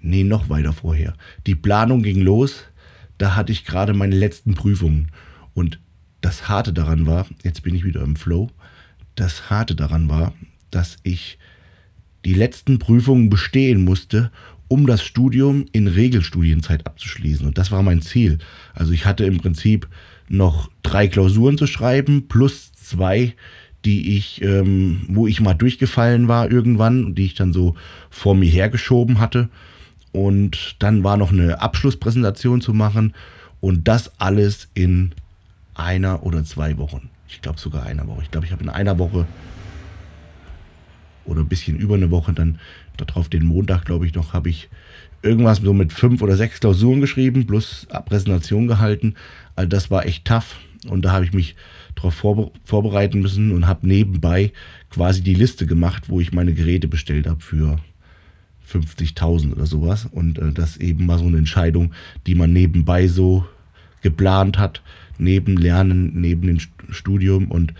nee, 0.00 0.24
noch 0.24 0.48
weiter 0.48 0.72
vorher. 0.72 1.14
Die 1.46 1.54
Planung 1.54 2.02
ging 2.02 2.20
los, 2.20 2.64
da 3.18 3.34
hatte 3.34 3.52
ich 3.52 3.64
gerade 3.64 3.92
meine 3.92 4.14
letzten 4.14 4.54
Prüfungen. 4.54 5.10
Und 5.54 5.80
das 6.20 6.48
Harte 6.48 6.72
daran 6.72 7.06
war, 7.06 7.26
jetzt 7.42 7.62
bin 7.62 7.74
ich 7.74 7.84
wieder 7.84 8.02
im 8.02 8.16
Flow, 8.16 8.50
das 9.14 9.50
Harte 9.50 9.74
daran 9.74 10.08
war, 10.08 10.32
dass 10.70 10.96
ich 11.02 11.38
die 12.24 12.34
letzten 12.34 12.78
Prüfungen 12.78 13.30
bestehen 13.30 13.84
musste, 13.84 14.30
um 14.68 14.86
das 14.86 15.02
Studium 15.02 15.66
in 15.72 15.86
Regelstudienzeit 15.86 16.86
abzuschließen. 16.86 17.46
Und 17.46 17.56
das 17.58 17.70
war 17.70 17.82
mein 17.82 18.02
Ziel. 18.02 18.38
Also 18.74 18.92
ich 18.92 19.06
hatte 19.06 19.24
im 19.24 19.38
Prinzip 19.38 19.88
noch 20.28 20.70
drei 20.82 21.06
Klausuren 21.06 21.56
zu 21.56 21.66
schreiben, 21.66 22.26
plus 22.28 22.72
zwei 22.72 23.34
die 23.86 24.16
ich, 24.16 24.42
ähm, 24.42 25.02
wo 25.08 25.28
ich 25.28 25.40
mal 25.40 25.54
durchgefallen 25.54 26.26
war 26.26 26.50
irgendwann 26.50 27.14
die 27.14 27.24
ich 27.24 27.34
dann 27.34 27.52
so 27.52 27.76
vor 28.10 28.34
mir 28.34 28.50
hergeschoben 28.50 29.20
hatte. 29.20 29.48
Und 30.10 30.74
dann 30.80 31.04
war 31.04 31.16
noch 31.16 31.30
eine 31.30 31.60
Abschlusspräsentation 31.60 32.60
zu 32.60 32.74
machen 32.74 33.14
und 33.60 33.86
das 33.86 34.18
alles 34.18 34.68
in 34.74 35.12
einer 35.74 36.24
oder 36.24 36.42
zwei 36.44 36.78
Wochen. 36.78 37.10
Ich 37.28 37.42
glaube 37.42 37.60
sogar 37.60 37.84
einer 37.84 38.08
Woche. 38.08 38.22
Ich 38.22 38.30
glaube, 38.30 38.46
ich 38.46 38.52
habe 38.52 38.64
in 38.64 38.70
einer 38.70 38.98
Woche 38.98 39.26
oder 41.24 41.40
ein 41.40 41.48
bisschen 41.48 41.76
über 41.76 41.94
eine 41.94 42.10
Woche 42.10 42.32
dann 42.32 42.58
darauf 42.96 43.28
den 43.28 43.44
Montag, 43.44 43.84
glaube 43.84 44.06
ich, 44.06 44.14
noch, 44.14 44.32
habe 44.32 44.48
ich 44.48 44.68
irgendwas 45.22 45.58
so 45.58 45.72
mit 45.72 45.92
fünf 45.92 46.22
oder 46.22 46.36
sechs 46.36 46.58
Klausuren 46.60 47.00
geschrieben, 47.00 47.46
plus 47.46 47.86
Präsentation 48.06 48.66
gehalten. 48.66 49.14
Also 49.54 49.68
das 49.68 49.90
war 49.90 50.06
echt 50.06 50.24
tough. 50.24 50.56
Und 50.88 51.04
da 51.04 51.12
habe 51.12 51.24
ich 51.24 51.32
mich 51.32 51.56
darauf 51.96 52.14
vorbe 52.14 52.50
vorbereiten 52.64 53.20
müssen 53.20 53.50
und 53.50 53.66
habe 53.66 53.86
nebenbei 53.86 54.52
quasi 54.90 55.22
die 55.22 55.34
Liste 55.34 55.66
gemacht, 55.66 56.04
wo 56.08 56.20
ich 56.20 56.32
meine 56.32 56.52
Geräte 56.52 56.86
bestellt 56.86 57.26
habe 57.26 57.40
für 57.40 57.80
50.000 58.70 59.52
oder 59.52 59.66
sowas. 59.66 60.06
Und 60.10 60.38
äh, 60.38 60.52
das 60.52 60.76
eben 60.76 61.08
war 61.08 61.18
so 61.18 61.26
eine 61.26 61.38
Entscheidung, 61.38 61.92
die 62.26 62.34
man 62.34 62.52
nebenbei 62.52 63.08
so 63.08 63.44
geplant 64.02 64.58
hat, 64.58 64.82
neben 65.18 65.56
Lernen, 65.56 66.20
neben 66.20 66.46
dem 66.46 66.58
Studium. 66.90 67.50
Und 67.50 67.74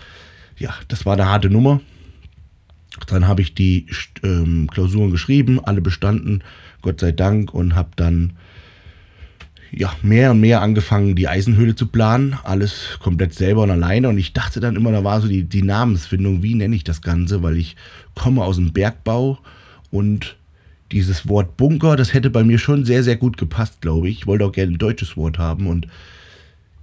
ja, 0.59 0.75
das 0.89 1.07
war 1.07 1.15
eine 1.15 1.27
harte 1.27 1.51
Nummer. 1.51 1.81
Dann 3.07 3.29
habe 3.29 3.43
ich 3.43 3.55
die 3.55 3.87
ähm, 4.23 4.69
Klausuren 4.73 5.11
geschrieben, 5.11 5.63
alle 5.63 5.83
bestanden, 5.83 6.43
Gott 6.81 7.01
sei 7.01 7.13
Dank, 7.13 7.53
und 7.53 7.75
habe 7.75 7.91
dann 7.97 8.33
ja, 9.73 9.95
mehr 10.03 10.31
und 10.31 10.41
mehr 10.41 10.63
angefangen, 10.63 11.17
die 11.17 11.29
Eisenhöhle 11.29 11.75
zu 11.75 11.87
planen. 11.87 12.39
Alles 12.45 12.99
komplett 13.01 13.35
selber 13.35 13.63
und 13.63 13.71
alleine. 13.71 14.09
Und 14.09 14.19
ich 14.19 14.33
dachte 14.33 14.61
dann 14.61 14.77
immer, 14.77 14.93
da 14.93 15.05
war 15.05 15.21
so 15.21 15.29
die, 15.29 15.45
die 15.45 15.63
Namensfindung, 15.63 16.43
wie 16.43 16.55
nenne 16.55 16.77
ich 16.77 16.85
das 16.85 17.03
Ganze, 17.03 17.43
weil 17.43 17.57
ich 17.57 17.77
komme 18.15 18.45
aus 18.45 18.57
dem 18.57 18.73
Bergbau 18.73 19.39
und 19.91 20.37
dieses 20.93 21.29
Wort 21.29 21.57
Bunker, 21.57 21.97
das 21.97 22.15
hätte 22.15 22.31
bei 22.31 22.45
mir 22.45 22.59
schon 22.59 22.85
sehr, 22.85 23.03
sehr 23.03 23.17
gut 23.17 23.37
gepasst, 23.37 23.81
glaube 23.81 24.09
ich. 24.09 24.19
Ich 24.19 24.27
wollte 24.27 24.45
auch 24.47 24.53
gerne 24.53 24.73
ein 24.73 24.79
deutsches 24.79 25.17
Wort 25.17 25.39
haben 25.39 25.67
und 25.67 25.89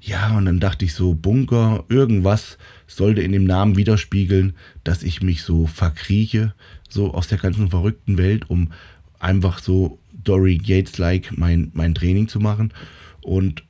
ja, 0.01 0.37
und 0.37 0.45
dann 0.45 0.59
dachte 0.59 0.83
ich 0.83 0.93
so, 0.93 1.13
Bunker, 1.13 1.85
irgendwas 1.87 2.57
sollte 2.87 3.21
in 3.21 3.31
dem 3.31 3.45
Namen 3.45 3.77
widerspiegeln, 3.77 4.53
dass 4.83 5.01
ich 5.01 5.21
mich 5.21 5.43
so 5.43 5.65
verkrieche, 5.65 6.53
so 6.89 7.13
aus 7.13 7.29
der 7.29 7.37
ganzen 7.37 7.69
verrückten 7.69 8.17
Welt, 8.17 8.49
um 8.49 8.73
einfach 9.19 9.59
so 9.59 9.99
Dory 10.23 10.59
Yates-like 10.63 11.37
mein, 11.37 11.71
mein 11.73 11.95
Training 11.95 12.27
zu 12.27 12.39
machen. 12.39 12.73
Und 13.21 13.63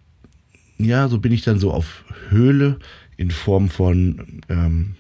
ja, 0.78 1.08
so 1.08 1.20
bin 1.20 1.32
ich 1.32 1.44
dann 1.44 1.60
so 1.60 1.72
auf 1.72 2.04
Höhle 2.30 2.80
in 3.18 3.32
Form 3.32 3.70
von 3.70 4.42
ähm, 4.50 4.96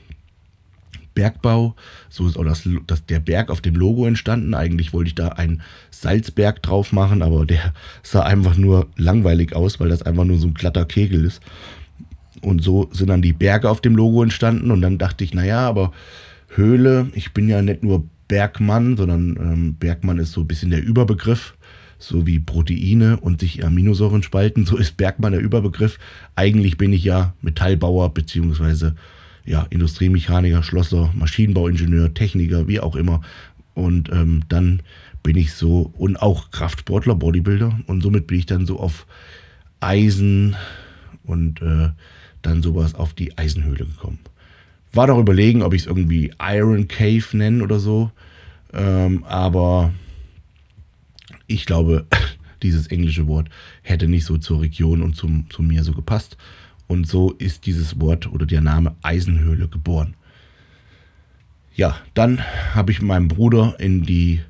Bergbau. 1.13 1.75
So 2.10 2.27
ist 2.27 2.38
auch 2.38 2.45
das, 2.45 2.67
das, 2.88 3.05
der 3.05 3.19
Berg 3.19 3.50
auf 3.50 3.62
dem 3.62 3.75
Logo 3.75 4.05
entstanden. 4.05 4.53
Eigentlich 4.53 4.93
wollte 4.93 5.10
ich 5.10 5.15
da 5.15 5.29
einen 5.29 5.62
Salzberg 5.91 6.62
drauf 6.62 6.91
machen, 6.91 7.22
aber 7.22 7.45
der 7.45 7.74
sah 8.03 8.24
einfach 8.24 8.57
nur 8.57 8.88
langweilig 8.95 9.55
aus, 9.55 9.79
weil 9.79 9.89
das 9.89 10.03
einfach 10.03 10.25
nur 10.25 10.38
so 10.38 10.48
ein 10.48 10.53
glatter 10.53 10.86
Kegel 10.86 11.25
ist. 11.25 11.41
Und 12.41 12.62
so 12.62 12.89
sind 12.91 13.07
dann 13.10 13.22
die 13.22 13.33
Berge 13.33 13.69
auf 13.69 13.81
dem 13.81 13.95
Logo 13.95 14.22
entstanden. 14.22 14.72
Und 14.72 14.81
dann 14.81 14.98
dachte 14.98 15.24
ich, 15.24 15.33
naja, 15.33 15.67
aber 15.67 15.91
Höhle, 16.50 17.07
ich 17.13 17.33
bin 17.33 17.48
ja 17.48 17.62
nicht 17.62 17.83
nur 17.83 18.03
Bergmann, 18.27 18.98
sondern 18.98 19.38
ähm, 19.38 19.75
Bergmann 19.75 20.20
ist 20.20 20.32
so 20.32 20.42
ein 20.42 20.48
bisschen 20.48 20.70
der 20.70 20.84
Überbegriff, 20.84 21.56
so 21.98 22.25
wie 22.27 22.39
Proteine 22.39 23.18
und 23.20 23.39
sich 23.39 23.65
Aminosäuren 23.65 24.24
spalten, 24.24 24.65
so 24.65 24.77
ist 24.77 24.98
Bergmann 24.98 25.34
der 25.34 25.42
Überbegriff. 25.42 26.00
Eigentlich 26.36 26.77
bin 26.77 26.94
ich 26.94 27.03
ja 27.03 27.34
Metallbauer 27.42 28.13
beziehungsweise 28.13 28.96
ja, 29.46 29.65
Industriemechaniker, 29.70 30.63
Schlosser, 30.63 31.12
Maschinenbauingenieur, 31.13 32.13
Techniker, 32.13 32.68
wie 32.68 32.80
auch 32.80 32.96
immer. 32.96 33.22
Und 33.74 34.10
ähm, 34.12 34.44
dann 34.50 34.82
bin 35.24 35.38
ich 35.38 35.53
so 35.53 35.94
und 35.98 36.18
auch 36.18 36.51
Kraftsportler, 36.51 37.15
Bodybuilder 37.15 37.80
und 37.88 38.01
somit 38.01 38.27
bin 38.27 38.39
ich 38.39 38.46
dann 38.46 38.65
so 38.65 38.80
auf 38.80 39.08
Eisen 39.80 40.56
und 41.24 41.62
äh, 41.62 41.89
dann 42.42 42.62
sowas 42.62 42.94
auf 42.94 43.13
die 43.13 43.38
Eisenhöhle 43.38 43.86
gekommen. 43.86 44.20
War 44.94 45.08
doch 45.08 45.18
überlegen, 45.18 45.64
ob 45.64 45.74
ich 45.74 45.82
es 45.82 45.88
irgendwie 45.88 46.32
Iron 46.40 46.88
Cave 46.88 47.26
nenne 47.34 47.64
oder 47.64 47.80
so. 47.80 48.12
Ähm, 48.74 49.24
aber 49.26 49.92
ich 51.48 51.66
glaube, 51.66 52.06
dieses 52.64 52.88
englische 52.88 53.28
Wort 53.28 53.50
hätte 53.82 54.08
nicht 54.08 54.26
so 54.26 54.38
zur 54.38 54.62
Region 54.62 55.02
und 55.02 55.16
zum, 55.16 55.50
zu 55.50 55.64
mir 55.64 55.84
so 55.84 55.94
gepasst. 55.94 56.38
Und 56.88 57.08
so 57.08 57.32
ist 57.32 57.66
dieses 57.66 58.00
Wort 58.00 58.32
oder 58.32 58.46
der 58.46 58.62
Name 58.62 58.96
Eisenhöhle 59.02 59.68
geboren. 59.68 60.14
Ja, 61.76 61.98
dann 62.14 62.44
habe 62.76 62.92
ich 62.92 63.02
meinem 63.02 63.30
Bruder 63.30 63.76
in 63.80 64.04
die 64.04 64.42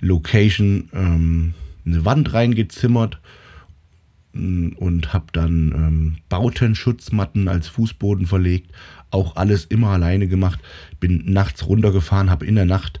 Location 0.00 0.90
ähm, 0.92 1.54
eine 1.86 2.04
Wand 2.04 2.34
reingezimmert 2.34 3.18
und 4.34 5.12
habe 5.12 5.26
dann 5.32 5.72
ähm, 5.72 6.16
Bautenschutzmatten 6.28 7.48
als 7.48 7.68
Fußboden 7.68 8.26
verlegt. 8.26 8.70
Auch 9.10 9.36
alles 9.36 9.64
immer 9.64 9.88
alleine 9.88 10.28
gemacht. 10.28 10.60
Bin 11.00 11.32
nachts 11.32 11.66
runtergefahren, 11.66 12.30
habe 12.30 12.46
in 12.46 12.54
der 12.54 12.66
Nacht 12.66 13.00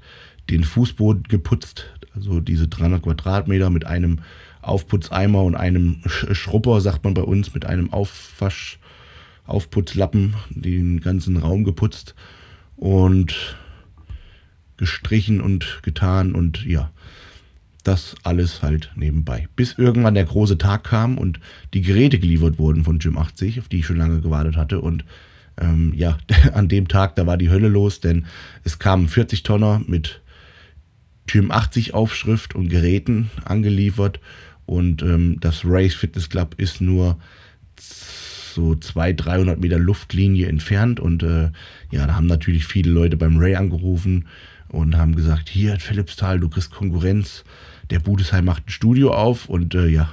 den 0.50 0.64
Fußboden 0.64 1.24
geputzt. 1.24 1.86
Also 2.14 2.40
diese 2.40 2.68
300 2.68 3.02
Quadratmeter 3.02 3.70
mit 3.70 3.86
einem 3.86 4.20
Aufputzeimer 4.62 5.42
und 5.42 5.54
einem 5.54 6.00
Schrupper, 6.06 6.80
sagt 6.80 7.04
man 7.04 7.14
bei 7.14 7.22
uns, 7.22 7.54
mit 7.54 7.64
einem 7.64 7.92
Aufwasch, 7.92 8.78
Aufputzlappen 9.46 10.34
den 10.50 11.00
ganzen 11.00 11.38
Raum 11.38 11.64
geputzt 11.64 12.14
und 12.76 13.56
gestrichen 14.76 15.40
und 15.40 15.80
getan 15.82 16.34
und 16.34 16.64
ja, 16.66 16.90
das 17.82 18.14
alles 18.22 18.62
halt 18.62 18.90
nebenbei. 18.94 19.48
Bis 19.56 19.72
irgendwann 19.78 20.14
der 20.14 20.26
große 20.26 20.58
Tag 20.58 20.84
kam 20.84 21.16
und 21.16 21.40
die 21.72 21.80
Geräte 21.80 22.18
geliefert 22.18 22.58
wurden 22.58 22.84
von 22.84 22.98
Gym 22.98 23.16
80, 23.16 23.60
auf 23.60 23.68
die 23.68 23.78
ich 23.78 23.86
schon 23.86 23.96
lange 23.96 24.20
gewartet 24.20 24.56
hatte. 24.56 24.80
Und 24.80 25.04
ähm, 25.60 25.92
ja, 25.94 26.18
an 26.54 26.68
dem 26.68 26.88
Tag, 26.88 27.16
da 27.16 27.26
war 27.26 27.36
die 27.36 27.50
Hölle 27.50 27.68
los, 27.68 28.00
denn 28.00 28.26
es 28.64 28.78
kamen 28.78 29.08
40 29.08 29.42
Tonner 29.42 29.82
mit 29.86 30.20
Gym 31.26 31.50
80 31.50 31.94
Aufschrift 31.94 32.54
und 32.54 32.68
Geräten 32.68 33.30
angeliefert. 33.44 34.20
Und 34.66 35.02
ähm, 35.02 35.38
das 35.40 35.62
Race 35.64 35.94
Fitness 35.94 36.28
Club 36.28 36.54
ist 36.58 36.80
nur 36.80 37.18
so 37.78 38.74
200, 38.74 39.24
300 39.24 39.60
Meter 39.60 39.78
Luftlinie 39.78 40.48
entfernt. 40.48 41.00
Und 41.00 41.22
äh, 41.22 41.50
ja, 41.90 42.06
da 42.06 42.14
haben 42.14 42.26
natürlich 42.26 42.66
viele 42.66 42.90
Leute 42.90 43.16
beim 43.16 43.38
Ray 43.38 43.56
angerufen 43.56 44.26
und 44.68 44.96
haben 44.96 45.14
gesagt, 45.14 45.48
hier 45.48 45.78
Philippsthal, 45.78 46.40
du 46.40 46.48
kriegst 46.48 46.70
Konkurrenz. 46.70 47.44
Der 47.90 48.00
Budesheim 48.00 48.44
macht 48.44 48.66
ein 48.66 48.70
Studio 48.70 49.14
auf 49.14 49.48
und 49.48 49.74
äh, 49.74 49.86
ja, 49.86 50.12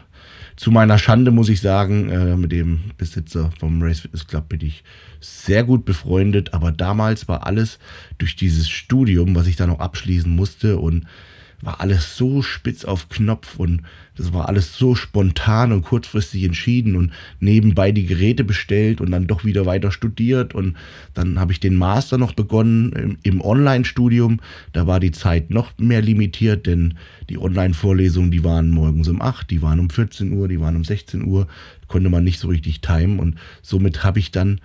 zu 0.55 0.71
meiner 0.71 0.97
Schande 0.97 1.31
muss 1.31 1.49
ich 1.49 1.61
sagen, 1.61 2.09
äh, 2.09 2.35
mit 2.35 2.51
dem 2.51 2.91
Besitzer 2.97 3.51
vom 3.59 3.81
Race 3.81 3.99
Fitness 3.99 4.27
Club 4.27 4.49
bin 4.49 4.61
ich 4.61 4.83
sehr 5.19 5.63
gut 5.63 5.85
befreundet, 5.85 6.53
aber 6.53 6.71
damals 6.71 7.27
war 7.27 7.45
alles 7.45 7.79
durch 8.17 8.35
dieses 8.35 8.69
Studium, 8.69 9.35
was 9.35 9.47
ich 9.47 9.55
da 9.55 9.67
noch 9.67 9.79
abschließen 9.79 10.33
musste 10.33 10.77
und 10.77 11.05
war 11.61 11.81
alles 11.81 12.15
so 12.15 12.41
spitz 12.41 12.85
auf 12.85 13.09
Knopf 13.09 13.57
und 13.57 13.81
das 14.15 14.33
war 14.33 14.47
alles 14.47 14.77
so 14.77 14.95
spontan 14.95 15.71
und 15.71 15.81
kurzfristig 15.81 16.43
entschieden 16.43 16.95
und 16.95 17.11
nebenbei 17.39 17.91
die 17.91 18.05
Geräte 18.05 18.43
bestellt 18.43 19.01
und 19.01 19.11
dann 19.11 19.27
doch 19.27 19.43
wieder 19.43 19.65
weiter 19.65 19.91
studiert 19.91 20.55
und 20.55 20.75
dann 21.13 21.39
habe 21.39 21.51
ich 21.51 21.59
den 21.59 21.75
Master 21.75 22.17
noch 22.17 22.33
begonnen 22.33 23.17
im, 23.23 23.41
Online-Studium. 23.41 24.39
Da 24.71 24.87
war 24.87 24.99
die 24.99 25.11
Zeit 25.11 25.49
noch 25.49 25.77
mehr 25.77 26.01
limitiert, 26.01 26.65
denn 26.65 26.95
die 27.29 27.37
Online-Vorlesungen, 27.37 28.31
die 28.31 28.43
waren 28.43 28.69
morgens 28.69 29.07
um 29.07 29.21
8, 29.21 29.49
die 29.49 29.61
waren 29.61 29.79
um 29.79 29.89
14 29.89 30.31
Uhr, 30.31 30.47
die 30.47 30.61
waren 30.61 30.75
um 30.75 30.83
16 30.83 31.25
Uhr, 31.25 31.47
konnte 31.87 32.09
man 32.09 32.23
nicht 32.23 32.39
so 32.39 32.47
richtig 32.47 32.81
timen 32.81 33.19
und 33.19 33.35
somit 33.61 34.03
habe 34.03 34.19
ich 34.19 34.31
dann 34.31 34.61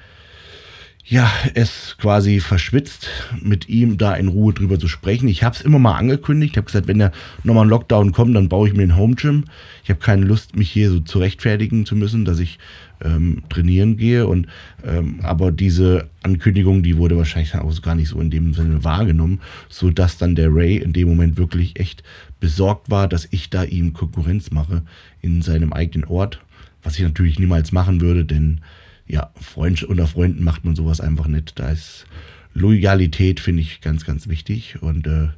ja, 1.04 1.30
es 1.54 1.96
quasi 1.98 2.40
verschwitzt, 2.40 3.08
mit 3.42 3.68
ihm 3.68 3.98
da 3.98 4.14
in 4.14 4.28
Ruhe 4.28 4.52
drüber 4.52 4.78
zu 4.78 4.86
sprechen. 4.86 5.28
Ich 5.28 5.42
habe 5.42 5.56
es 5.56 5.62
immer 5.62 5.78
mal 5.78 5.96
angekündigt. 5.96 6.52
Ich 6.52 6.56
habe 6.56 6.66
gesagt, 6.66 6.86
wenn 6.86 6.98
der 6.98 7.10
nochmal 7.42 7.64
ein 7.64 7.70
Lockdown 7.70 8.12
kommt, 8.12 8.36
dann 8.36 8.48
baue 8.48 8.68
ich 8.68 8.74
mir 8.74 8.84
ein 8.84 8.96
Home 8.96 9.16
Gym. 9.16 9.44
Ich 9.82 9.90
habe 9.90 9.98
keine 9.98 10.24
Lust, 10.24 10.56
mich 10.56 10.70
hier 10.70 10.90
so 10.90 11.00
zu 11.00 11.18
rechtfertigen 11.18 11.84
zu 11.84 11.96
müssen, 11.96 12.24
dass 12.24 12.38
ich 12.38 12.58
ähm, 13.02 13.42
trainieren 13.48 13.96
gehe. 13.96 14.26
Und 14.26 14.46
ähm, 14.84 15.20
aber 15.22 15.50
diese 15.50 16.08
Ankündigung, 16.22 16.82
die 16.82 16.96
wurde 16.96 17.16
wahrscheinlich 17.16 17.54
auch 17.54 17.82
gar 17.82 17.94
nicht 17.94 18.08
so 18.08 18.20
in 18.20 18.30
dem 18.30 18.54
Sinne 18.54 18.84
wahrgenommen, 18.84 19.40
so 19.68 19.90
dass 19.90 20.18
dann 20.18 20.34
der 20.34 20.54
Ray 20.54 20.76
in 20.76 20.92
dem 20.92 21.08
Moment 21.08 21.38
wirklich 21.38 21.80
echt 21.80 22.02
besorgt 22.40 22.90
war, 22.90 23.08
dass 23.08 23.26
ich 23.30 23.50
da 23.50 23.64
ihm 23.64 23.94
Konkurrenz 23.94 24.50
mache 24.50 24.82
in 25.22 25.42
seinem 25.42 25.72
eigenen 25.72 26.06
Ort, 26.08 26.40
was 26.82 26.96
ich 26.96 27.02
natürlich 27.02 27.38
niemals 27.38 27.72
machen 27.72 28.00
würde, 28.00 28.24
denn 28.24 28.60
ja, 29.10 29.30
Freund, 29.40 29.82
unter 29.82 30.06
Freunden 30.06 30.44
macht 30.44 30.64
man 30.64 30.76
sowas 30.76 31.00
einfach 31.00 31.26
nicht. 31.26 31.58
Da 31.58 31.70
ist 31.70 32.06
Loyalität, 32.54 33.40
finde 33.40 33.62
ich, 33.62 33.80
ganz, 33.80 34.04
ganz 34.04 34.28
wichtig. 34.28 34.80
Und 34.80 35.06
äh, 35.06 35.28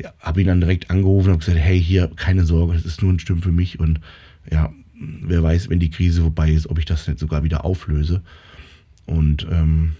ja, 0.00 0.12
habe 0.20 0.40
ihn 0.40 0.46
dann 0.46 0.60
direkt 0.60 0.90
angerufen 0.90 1.32
und 1.32 1.40
gesagt, 1.40 1.58
hey, 1.58 1.82
hier, 1.82 2.10
keine 2.14 2.44
Sorge, 2.44 2.74
es 2.74 2.84
ist 2.84 3.02
nur 3.02 3.12
ein 3.12 3.18
Stimm 3.18 3.42
für 3.42 3.52
mich. 3.52 3.80
Und 3.80 4.00
ja, 4.50 4.72
wer 4.94 5.42
weiß, 5.42 5.68
wenn 5.70 5.80
die 5.80 5.90
Krise 5.90 6.22
vorbei 6.22 6.50
ist, 6.50 6.68
ob 6.68 6.78
ich 6.78 6.84
das 6.84 7.08
nicht 7.08 7.18
sogar 7.18 7.42
wieder 7.42 7.64
auflöse. 7.64 8.22
Und 9.06 9.46
ähm, 9.50 9.96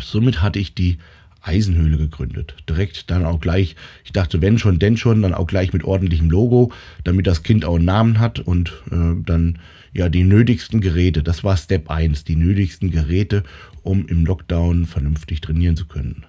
somit 0.00 0.40
hatte 0.40 0.58
ich 0.58 0.74
die 0.74 0.98
Eisenhöhle 1.44 1.98
gegründet. 1.98 2.56
Direkt 2.68 3.10
dann 3.10 3.24
auch 3.24 3.40
gleich, 3.40 3.76
ich 4.04 4.12
dachte, 4.12 4.40
wenn 4.40 4.58
schon, 4.58 4.78
denn 4.78 4.96
schon, 4.96 5.22
dann 5.22 5.34
auch 5.34 5.46
gleich 5.46 5.72
mit 5.72 5.84
ordentlichem 5.84 6.30
Logo, 6.30 6.72
damit 7.04 7.26
das 7.26 7.42
Kind 7.42 7.64
auch 7.64 7.76
einen 7.76 7.84
Namen 7.84 8.18
hat 8.18 8.40
und 8.40 8.72
äh, 8.90 9.22
dann 9.24 9.58
ja 9.92 10.08
die 10.08 10.24
nötigsten 10.24 10.80
Geräte. 10.80 11.22
Das 11.22 11.44
war 11.44 11.56
Step 11.56 11.90
1, 11.90 12.24
die 12.24 12.36
nötigsten 12.36 12.90
Geräte, 12.90 13.44
um 13.82 14.06
im 14.06 14.24
Lockdown 14.24 14.86
vernünftig 14.86 15.40
trainieren 15.40 15.76
zu 15.76 15.86
können. 15.86 16.24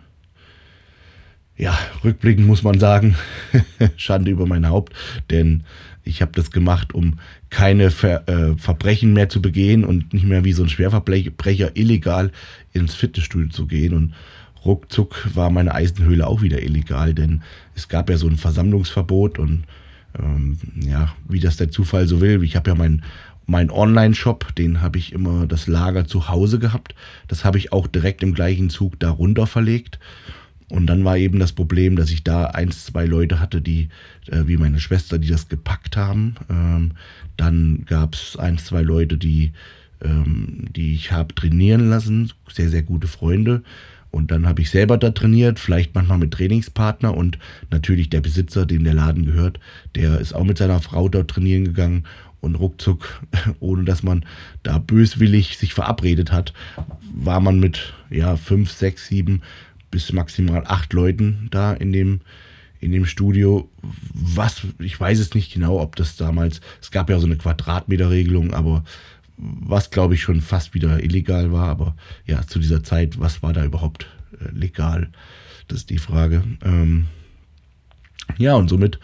Ja, 1.58 1.78
rückblickend 2.04 2.46
muss 2.46 2.64
man 2.64 2.80
sagen, 2.80 3.16
Schande 3.96 4.30
über 4.30 4.46
mein 4.46 4.68
Haupt, 4.68 4.94
denn 5.30 5.64
ich 6.04 6.22
habe 6.22 6.34
das 6.34 6.52
gemacht, 6.52 6.94
um 6.94 7.20
keine 7.50 7.92
Ver, 7.92 8.28
äh, 8.28 8.58
Verbrechen 8.58 9.14
mehr 9.14 9.30
zu 9.30 9.42
begehen 9.42 9.86
und 9.86 10.14
nicht 10.14 10.26
mehr 10.26 10.44
wie 10.44 10.52
so 10.52 10.64
ein 10.64 10.70
Schwerverbrecher 10.70 11.76
illegal 11.76 12.32
ins 12.74 12.94
Fitnessstudio 12.94 13.50
zu 13.50 13.68
gehen. 13.68 13.94
Und 13.94 14.14
ruckzuck 14.66 15.36
war 15.36 15.50
meine 15.50 15.74
Eisenhöhle 15.74 16.28
auch 16.28 16.42
wieder 16.42 16.62
illegal, 16.64 17.14
denn 17.14 17.42
es 17.76 17.88
gab 17.88 18.10
ja 18.10 18.18
so 18.18 18.28
ein 18.28 18.38
Versammlungsverbot 18.38 19.40
und 19.40 19.64
ähm, 20.18 20.58
ja, 20.80 21.14
wie 21.28 21.40
das 21.40 21.58
der 21.58 21.70
Zufall 21.70 22.08
so 22.08 22.22
will. 22.22 22.44
Ich 22.44 22.56
habe 22.56 22.72
ja 22.72 22.76
meinen 22.76 23.04
mein 23.48 23.70
Online-Shop, 23.70 24.56
den 24.56 24.82
habe 24.82 24.98
ich 24.98 25.14
immer 25.14 25.46
das 25.46 25.68
Lager 25.68 26.08
zu 26.08 26.30
Hause 26.30 26.60
gehabt. 26.60 26.96
Das 27.28 27.46
habe 27.46 27.58
ich 27.58 27.72
auch 27.72 27.88
direkt 27.88 28.24
im 28.24 28.34
gleichen 28.34 28.70
Zug 28.70 29.00
darunter 29.00 29.46
verlegt. 29.46 30.00
Und 30.70 30.88
dann 30.88 31.06
war 31.06 31.18
eben 31.18 31.40
das 31.40 31.52
Problem, 31.52 31.96
dass 31.96 32.10
ich 32.10 32.24
da 32.24 32.46
eins, 32.46 32.86
zwei 32.86 33.06
Leute 33.06 33.40
hatte, 33.40 33.62
die, 33.62 33.90
äh, 34.28 34.48
wie 34.48 34.58
meine 34.58 34.80
Schwester, 34.80 35.20
die 35.20 35.28
das 35.28 35.48
gepackt 35.48 35.96
haben. 35.96 36.36
Ähm, 36.50 36.92
dann 37.38 37.86
gab 37.86 38.16
es 38.16 38.36
eins, 38.36 38.66
zwei 38.66 38.82
Leute, 38.82 39.18
die, 39.18 39.52
ähm, 40.04 40.66
die 40.76 40.96
ich 40.96 41.12
habe 41.12 41.36
trainieren 41.36 41.90
lassen, 41.90 42.32
sehr, 42.52 42.70
sehr 42.70 42.82
gute 42.82 43.08
Freunde. 43.08 43.62
Und 44.16 44.32
dann 44.32 44.48
habe 44.48 44.62
ich 44.62 44.70
selber 44.70 44.98
da 44.98 45.12
trainiert, 45.12 45.60
vielleicht 45.60 45.94
manchmal 45.94 46.20
mit 46.20 46.32
Trainingspartner 46.32 47.18
und 47.18 47.38
natürlich 47.70 48.10
der 48.10 48.22
Besitzer, 48.22 48.66
dem 48.66 48.86
der 48.86 48.94
Laden 48.94 49.26
gehört, 49.26 49.60
der 49.94 50.22
ist 50.22 50.34
auch 50.34 50.46
mit 50.46 50.58
seiner 50.58 50.80
Frau 50.80 51.10
dort 51.10 51.32
trainieren 51.32 51.66
gegangen 51.66 52.06
und 52.40 52.56
ruckzuck, 52.56 53.22
ohne 53.60 53.84
dass 53.84 54.04
man 54.04 54.24
da 54.64 54.78
böswillig 54.78 55.58
sich 55.58 55.74
verabredet 55.74 56.32
hat, 56.32 56.54
war 57.14 57.42
man 57.42 57.60
mit 57.60 57.94
ja, 58.10 58.38
fünf, 58.38 58.72
sechs, 58.72 59.06
sieben 59.08 59.42
bis 59.92 60.14
maximal 60.14 60.64
acht 60.66 60.94
Leuten 60.94 61.50
da 61.52 61.74
in 61.74 61.92
dem, 61.92 62.22
in 62.80 62.94
dem 62.94 63.06
Studio. 63.06 63.70
Was, 64.14 64.62
ich 64.80 64.98
weiß 64.98 65.20
es 65.20 65.34
nicht 65.34 65.54
genau, 65.54 65.82
ob 65.82 65.98
das 65.98 66.16
damals, 66.16 66.62
es 66.82 66.90
gab 66.90 67.10
ja 67.10 67.20
so 67.20 67.26
eine 67.26 67.36
Quadratmeterregelung, 67.36 68.54
aber 68.54 68.86
was 69.38 69.92
glaube 69.92 70.14
ich 70.14 70.22
schon 70.22 70.42
fast 70.42 70.74
wieder 70.74 71.04
illegal 71.04 71.52
war, 71.52 71.68
aber 71.68 71.96
ja, 72.26 72.46
zu 72.48 72.60
dieser 72.60 72.84
Zeit, 72.84 73.20
was 73.20 73.44
war 73.44 73.54
da 73.54 73.66
überhaupt 73.66 74.08
äh, 74.40 74.52
legal? 74.58 75.10
Das 75.68 75.80
ist 75.80 75.90
die 75.90 75.98
Frage. 75.98 76.44
Ähm, 76.64 77.08
ja, 78.38 78.56
und 78.56 78.70
somit 78.70 79.00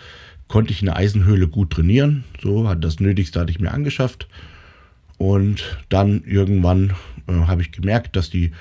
konnte 0.47 0.73
ich 0.73 0.81
in 0.81 0.87
der 0.87 0.97
Eisenhöhle 0.97 1.47
gut 1.47 1.71
trainieren. 1.71 2.23
So, 2.41 2.67
hat 2.67 2.83
das 2.83 2.99
Nötigste 2.99 3.39
hatte 3.39 3.51
ich 3.51 3.59
mir 3.59 3.71
angeschafft. 3.71 4.27
Und 5.17 5.77
dann 5.89 6.23
irgendwann 6.23 6.93
äh, 7.27 7.33
habe 7.33 7.61
ich 7.61 7.71
gemerkt, 7.71 8.15
dass 8.15 8.29
die 8.29 8.51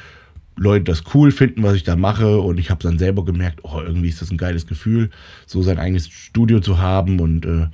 Leute 0.57 0.85
das 0.85 1.05
cool 1.15 1.33
finden, 1.33 1.63
was 1.63 1.75
ich 1.75 1.85
da 1.85 1.97
mache. 1.97 2.39
Und 2.41 2.59
ich 2.59 2.71
habe 2.71 2.83
dann 2.83 2.99
selber 2.99 3.25
gemerkt, 3.25 3.61
oh, 3.63 3.81
irgendwie 3.81 4.09
ist 4.09 4.21
das 4.21 4.31
ein 4.31 4.37
geiles 4.37 4.67
Gefühl, 4.67 5.11
so 5.47 5.63
sein 5.63 5.79
eigenes 5.79 6.09
Studio 6.09 6.61
zu 6.61 6.79
haben 6.79 7.21
und 7.21 7.47
äh, 7.47 7.67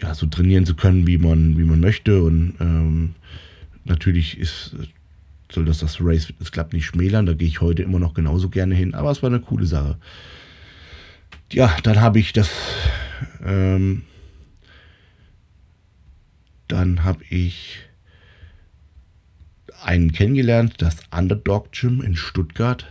ja, 0.00 0.14
so 0.14 0.26
trainieren 0.26 0.66
zu 0.66 0.74
können, 0.74 1.06
wie 1.06 1.18
man, 1.18 1.58
wie 1.58 1.64
man 1.64 1.80
möchte. 1.80 2.22
Und 2.22 2.54
ähm, 2.60 3.14
natürlich 3.84 4.38
ist, 4.38 4.76
soll 5.50 5.64
das 5.64 5.78
das 5.78 5.98
Race 6.00 6.26
Fitness 6.26 6.52
Club 6.52 6.72
nicht 6.72 6.86
schmälern. 6.86 7.26
Da 7.26 7.34
gehe 7.34 7.48
ich 7.48 7.60
heute 7.60 7.82
immer 7.82 7.98
noch 7.98 8.14
genauso 8.14 8.48
gerne 8.48 8.74
hin. 8.74 8.94
Aber 8.94 9.10
es 9.10 9.22
war 9.22 9.30
eine 9.30 9.40
coole 9.40 9.66
Sache. 9.66 9.98
Ja, 11.52 11.76
dann 11.82 12.00
habe 12.00 12.18
ich 12.18 12.32
das. 12.32 12.50
Ähm, 13.44 14.02
dann 16.68 17.02
habe 17.02 17.24
ich 17.30 17.78
einen 19.82 20.12
kennengelernt, 20.12 20.74
das 20.78 20.96
Underdog 21.10 21.72
Gym 21.72 22.02
in 22.02 22.14
Stuttgart. 22.14 22.86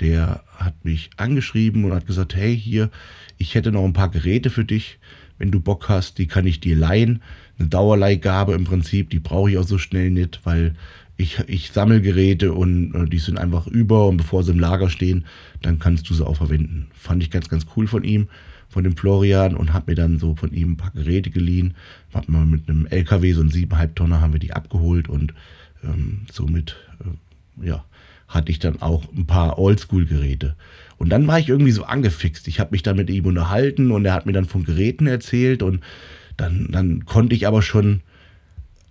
Der 0.00 0.44
hat 0.56 0.84
mich 0.84 1.10
angeschrieben 1.16 1.84
und 1.84 1.94
hat 1.94 2.06
gesagt, 2.06 2.34
hey, 2.34 2.58
hier, 2.58 2.90
ich 3.38 3.54
hätte 3.54 3.72
noch 3.72 3.84
ein 3.84 3.94
paar 3.94 4.10
Geräte 4.10 4.50
für 4.50 4.64
dich 4.64 4.98
wenn 5.42 5.50
du 5.50 5.58
Bock 5.58 5.88
hast, 5.88 6.18
die 6.18 6.28
kann 6.28 6.46
ich 6.46 6.60
dir 6.60 6.76
leihen. 6.76 7.20
Eine 7.58 7.68
Dauerleihgabe 7.68 8.52
im 8.54 8.62
Prinzip, 8.62 9.10
die 9.10 9.18
brauche 9.18 9.50
ich 9.50 9.58
auch 9.58 9.66
so 9.66 9.76
schnell 9.76 10.08
nicht, 10.12 10.40
weil 10.44 10.76
ich, 11.16 11.40
ich 11.48 11.72
sammle 11.72 12.00
Geräte 12.00 12.52
und 12.52 12.94
äh, 12.94 13.06
die 13.06 13.18
sind 13.18 13.38
einfach 13.38 13.66
über 13.66 14.06
und 14.06 14.18
bevor 14.18 14.44
sie 14.44 14.52
im 14.52 14.60
Lager 14.60 14.88
stehen, 14.88 15.24
dann 15.60 15.80
kannst 15.80 16.08
du 16.08 16.14
sie 16.14 16.24
auch 16.24 16.36
verwenden. 16.36 16.86
Fand 16.94 17.24
ich 17.24 17.30
ganz, 17.32 17.48
ganz 17.48 17.66
cool 17.76 17.88
von 17.88 18.04
ihm, 18.04 18.28
von 18.68 18.84
dem 18.84 18.96
Florian 18.96 19.56
und 19.56 19.72
habe 19.72 19.90
mir 19.90 19.96
dann 19.96 20.20
so 20.20 20.36
von 20.36 20.52
ihm 20.52 20.72
ein 20.72 20.76
paar 20.76 20.92
Geräte 20.92 21.30
geliehen. 21.30 21.74
Hab 22.14 22.28
mal 22.28 22.46
mit 22.46 22.68
einem 22.68 22.86
LKW, 22.86 23.32
so 23.32 23.40
ein 23.40 23.50
7,5 23.50 23.94
Tonner, 23.96 24.20
haben 24.20 24.34
wir 24.34 24.40
die 24.40 24.52
abgeholt 24.52 25.08
und 25.08 25.34
ähm, 25.82 26.20
somit, 26.30 26.76
äh, 27.00 27.66
ja, 27.66 27.84
hatte 28.32 28.50
ich 28.50 28.58
dann 28.58 28.80
auch 28.80 29.04
ein 29.14 29.26
paar 29.26 29.58
Oldschool-Geräte. 29.58 30.56
Und 30.96 31.10
dann 31.10 31.26
war 31.26 31.38
ich 31.38 31.48
irgendwie 31.48 31.72
so 31.72 31.84
angefixt. 31.84 32.48
Ich 32.48 32.60
habe 32.60 32.70
mich 32.72 32.82
dann 32.82 32.96
mit 32.96 33.10
ihm 33.10 33.26
unterhalten 33.26 33.90
und 33.90 34.04
er 34.04 34.14
hat 34.14 34.26
mir 34.26 34.32
dann 34.32 34.44
von 34.44 34.64
Geräten 34.64 35.06
erzählt 35.06 35.62
und 35.62 35.80
dann, 36.36 36.68
dann 36.70 37.04
konnte 37.04 37.34
ich 37.34 37.46
aber 37.46 37.60
schon 37.60 38.02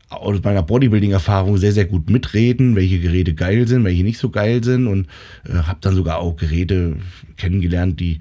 aus 0.10 0.44
meiner 0.44 0.62
Bodybuilding-Erfahrung 0.62 1.58
sehr, 1.58 1.72
sehr 1.72 1.86
gut 1.86 2.10
mitreden, 2.10 2.76
welche 2.76 3.00
Geräte 3.00 3.34
geil 3.34 3.68
sind, 3.68 3.86
welche 3.86 4.04
nicht 4.04 4.20
so 4.20 4.30
geil 4.30 4.64
sind 4.64 4.88
und 4.88 5.08
äh, 5.48 5.54
habe 5.54 5.80
dann 5.82 5.96
sogar 5.96 6.20
auch 6.20 6.36
Geräte 6.36 6.98
kennengelernt, 7.38 8.00
die, 8.00 8.20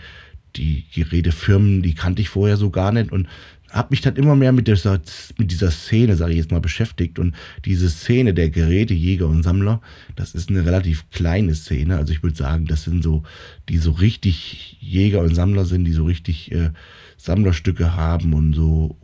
die 0.56 0.84
Gerätefirmen, 0.94 1.82
die 1.82 1.94
kannte 1.94 2.22
ich 2.22 2.28
vorher 2.28 2.56
so 2.56 2.70
gar 2.70 2.92
nicht 2.92 3.10
und 3.10 3.26
habe 3.70 3.88
mich 3.90 4.00
dann 4.00 4.16
immer 4.16 4.36
mehr 4.36 4.52
mit 4.52 4.68
dieser, 4.68 5.00
mit 5.38 5.50
dieser 5.50 5.70
Szene, 5.70 6.16
sage 6.16 6.32
ich 6.32 6.38
jetzt 6.38 6.50
mal, 6.50 6.60
beschäftigt. 6.60 7.18
Und 7.18 7.34
diese 7.64 7.88
Szene 7.88 8.34
der 8.34 8.50
Gerätejäger 8.50 9.26
und 9.26 9.42
Sammler, 9.42 9.80
das 10.16 10.34
ist 10.34 10.50
eine 10.50 10.64
relativ 10.64 11.08
kleine 11.10 11.54
Szene. 11.54 11.96
Also 11.96 12.12
ich 12.12 12.22
würde 12.22 12.36
sagen, 12.36 12.66
das 12.66 12.84
sind 12.84 13.02
so, 13.02 13.22
die 13.68 13.78
so 13.78 13.92
richtig 13.92 14.76
Jäger 14.80 15.20
und 15.20 15.34
Sammler 15.34 15.64
sind, 15.64 15.84
die 15.84 15.92
so 15.92 16.04
richtig 16.04 16.52
äh, 16.52 16.70
Sammlerstücke 17.16 17.94
haben 17.94 18.32
und 18.32 18.54
so 18.54 18.96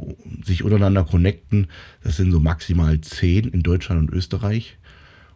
sich 0.44 0.64
untereinander 0.64 1.04
connecten. 1.04 1.68
Das 2.02 2.16
sind 2.16 2.32
so 2.32 2.40
maximal 2.40 3.00
zehn 3.00 3.48
in 3.48 3.62
Deutschland 3.62 4.00
und 4.00 4.16
Österreich. 4.16 4.78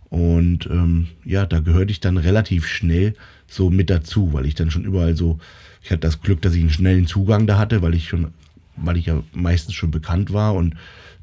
Und 0.09 0.67
ähm, 0.67 1.07
ja, 1.25 1.47
da 1.47 1.61
gehörte 1.61 1.93
ich 1.93 2.01
dann 2.01 2.17
relativ 2.17 2.67
schnell 2.67 3.15
so 3.47 3.71
mit 3.71 3.91
dazu, 3.91 4.33
weil 4.33 4.47
ich 4.47 4.57
dann 4.57 4.71
schon 4.71 4.85
überall 4.85 5.17
so, 5.17 5.39
ich 5.83 5.91
hatte 5.91 6.01
das 6.01 6.21
Glück, 6.21 6.43
dass 6.43 6.55
ich 6.55 6.61
einen 6.61 6.71
schnellen 6.71 7.07
Zugang 7.07 7.47
da 7.47 7.59
hatte, 7.59 7.81
weil 7.81 7.95
ich 7.95 8.09
schon 8.09 8.33
weil 8.77 8.97
ich 8.97 9.07
ja 9.07 9.23
meistens 9.33 9.75
schon 9.75 9.91
bekannt 9.91 10.33
war 10.33 10.55
und 10.55 10.75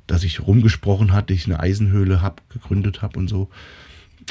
dass 0.07 0.23
ich 0.23 0.39
rumgesprochen 0.39 1.11
hatte, 1.13 1.33
ich 1.33 1.45
eine 1.45 1.59
Eisenhöhle 1.59 2.21
hab, 2.21 2.49
gegründet 2.49 3.01
habe 3.01 3.19
und 3.19 3.27
so. 3.27 3.49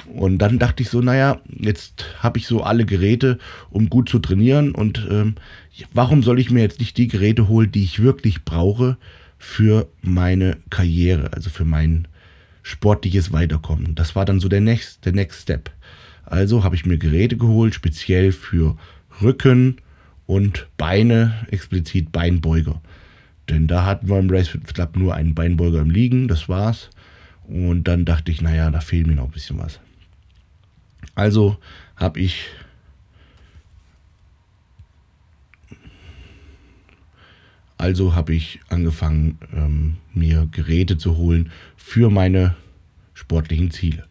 Und 0.05 0.39
dann 0.39 0.59
dachte 0.59 0.83
ich 0.83 0.91
so, 0.91 1.01
naja, 1.01 1.41
jetzt 1.49 2.05
habe 2.19 2.39
ich 2.39 2.47
so 2.47 2.63
alle 2.63 2.85
Geräte, 2.85 3.39
um 3.71 3.89
gut 3.89 4.09
zu 4.09 4.19
trainieren. 4.19 4.73
Und 4.73 5.07
ähm, 5.11 5.37
warum 5.93 6.23
soll 6.23 6.39
ich 6.39 6.51
mir 6.51 6.61
jetzt 6.61 6.81
nicht 6.81 6.97
die 6.97 7.09
Geräte 7.09 7.49
holen, 7.49 7.73
die 7.73 7.85
ich 7.85 8.03
wirklich 8.03 8.45
brauche 8.45 8.99
für 9.39 9.89
meine 10.03 10.59
Karriere, 10.71 11.33
also 11.33 11.51
für 11.51 11.65
mein 11.65 12.09
sportliches 12.63 13.33
Weiterkommen? 13.33 13.95
Das 13.95 14.15
war 14.15 14.25
dann 14.25 14.41
so 14.41 14.49
der 14.49 14.61
Next, 14.61 15.05
der 15.05 15.13
Next 15.13 15.43
Step. 15.43 15.71
Also 16.25 16.65
habe 16.65 16.75
ich 16.75 16.85
mir 16.85 16.99
Geräte 16.99 17.37
geholt, 17.37 17.75
speziell 17.75 18.33
für 18.33 18.77
Rücken 19.23 19.77
und 20.27 20.67
Beine, 20.77 21.47
explizit 21.51 22.13
Beinbeuger. 22.13 22.83
Denn 23.49 23.67
da 23.67 23.85
hatten 23.85 24.09
wir 24.09 24.19
im 24.19 24.31
Race 24.31 24.59
Club 24.73 24.97
nur 24.97 25.15
einen 25.15 25.35
Beinbeuger 25.35 25.81
im 25.81 25.91
Liegen, 25.91 26.29
das 26.29 26.49
war's. 26.49 26.91
Und 27.45 27.85
dann 27.85 28.05
dachte 28.05 28.33
ich, 28.33 28.41
naja, 28.41 28.71
da 28.71 28.81
fehlt 28.81 29.07
mir 29.07 29.15
noch 29.15 29.27
ein 29.27 29.31
bisschen 29.31 29.59
was. 29.59 29.79
Also 31.15 31.57
habe 31.97 32.21
ich 32.21 32.49
also 37.79 38.15
habe 38.15 38.35
ich 38.35 38.61
angefangen, 38.69 39.39
ähm, 39.55 39.97
mir 40.13 40.49
Geräte 40.51 40.99
zu 40.99 41.17
holen 41.17 41.51
für 41.77 42.11
meine 42.11 42.57
sportlichen 43.15 43.71
Ziele. 43.71 44.05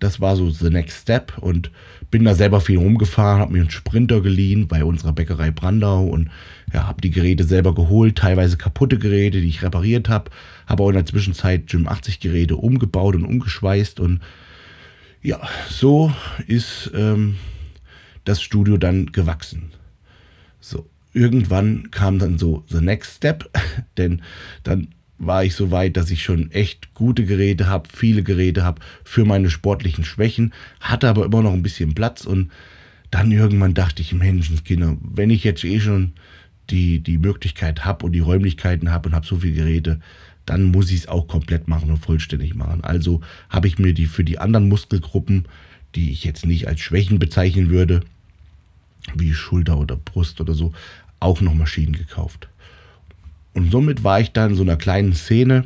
Das 0.00 0.20
war 0.20 0.36
so 0.36 0.50
the 0.50 0.70
next 0.70 1.02
step 1.02 1.38
und 1.38 1.70
bin 2.10 2.24
da 2.24 2.34
selber 2.34 2.60
viel 2.60 2.78
rumgefahren, 2.78 3.40
habe 3.40 3.52
mir 3.52 3.60
einen 3.60 3.70
Sprinter 3.70 4.20
geliehen 4.20 4.66
bei 4.66 4.84
unserer 4.84 5.12
Bäckerei 5.12 5.50
Brandau 5.50 6.04
und 6.04 6.28
ja, 6.72 6.86
habe 6.86 7.00
die 7.00 7.10
Geräte 7.10 7.44
selber 7.44 7.74
geholt, 7.74 8.16
teilweise 8.16 8.56
kaputte 8.56 8.98
Geräte, 8.98 9.40
die 9.40 9.48
ich 9.48 9.62
repariert 9.62 10.08
habe, 10.08 10.30
habe 10.66 10.82
auch 10.82 10.88
in 10.88 10.94
der 10.94 11.06
Zwischenzeit 11.06 11.66
Gym 11.66 11.86
80 11.86 12.20
Geräte 12.20 12.56
umgebaut 12.56 13.14
und 13.14 13.24
umgeschweißt 13.24 14.00
und 14.00 14.20
ja, 15.22 15.40
so 15.68 16.12
ist 16.46 16.90
ähm, 16.94 17.36
das 18.24 18.42
Studio 18.42 18.76
dann 18.76 19.12
gewachsen. 19.12 19.70
So, 20.60 20.88
irgendwann 21.12 21.90
kam 21.90 22.18
dann 22.18 22.38
so 22.38 22.64
the 22.68 22.80
next 22.80 23.16
step, 23.16 23.48
denn 23.96 24.22
dann 24.64 24.88
war 25.18 25.44
ich 25.44 25.54
so 25.54 25.70
weit, 25.70 25.96
dass 25.96 26.10
ich 26.10 26.24
schon 26.24 26.50
echt 26.50 26.94
gute 26.94 27.24
Geräte 27.24 27.68
habe, 27.68 27.88
viele 27.92 28.24
Geräte 28.24 28.64
habe 28.64 28.80
für 29.04 29.24
meine 29.24 29.50
sportlichen 29.50 30.04
Schwächen, 30.04 30.52
hatte 30.80 31.08
aber 31.08 31.24
immer 31.24 31.42
noch 31.42 31.52
ein 31.52 31.62
bisschen 31.62 31.94
Platz 31.94 32.24
und 32.24 32.50
dann 33.12 33.30
irgendwann 33.30 33.74
dachte 33.74 34.02
ich, 34.02 34.12
Menschenskinder, 34.12 34.96
wenn 35.00 35.30
ich 35.30 35.44
jetzt 35.44 35.62
eh 35.64 35.78
schon 35.78 36.14
die, 36.70 37.00
die 37.00 37.18
Möglichkeit 37.18 37.84
habe 37.84 38.06
und 38.06 38.12
die 38.12 38.20
Räumlichkeiten 38.20 38.90
habe 38.90 39.08
und 39.08 39.14
habe 39.14 39.26
so 39.26 39.36
viele 39.36 39.54
Geräte, 39.54 40.00
dann 40.46 40.64
muss 40.64 40.90
ich 40.90 41.00
es 41.00 41.08
auch 41.08 41.28
komplett 41.28 41.68
machen 41.68 41.90
und 41.90 41.98
vollständig 41.98 42.54
machen. 42.54 42.82
Also 42.82 43.20
habe 43.48 43.68
ich 43.68 43.78
mir 43.78 43.94
die 43.94 44.06
für 44.06 44.24
die 44.24 44.38
anderen 44.38 44.68
Muskelgruppen, 44.68 45.46
die 45.94 46.10
ich 46.10 46.24
jetzt 46.24 46.46
nicht 46.46 46.68
als 46.68 46.80
Schwächen 46.80 47.18
bezeichnen 47.18 47.70
würde, 47.70 48.00
wie 49.14 49.34
Schulter 49.34 49.78
oder 49.78 49.96
Brust 49.96 50.40
oder 50.40 50.54
so, 50.54 50.72
auch 51.20 51.40
noch 51.40 51.54
Maschinen 51.54 51.92
gekauft. 51.92 52.48
Und 53.54 53.70
somit 53.70 54.02
war 54.02 54.20
ich 54.20 54.32
da 54.32 54.46
in 54.46 54.54
so 54.54 54.62
einer 54.62 54.76
kleinen 54.76 55.12
Szene, 55.12 55.64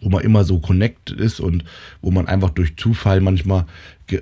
wo 0.00 0.08
man 0.08 0.22
immer 0.22 0.44
so 0.44 0.60
connected 0.60 1.18
ist 1.18 1.40
und 1.40 1.64
wo 2.00 2.10
man 2.10 2.26
einfach 2.26 2.50
durch 2.50 2.76
Zufall 2.76 3.20
manchmal 3.20 3.66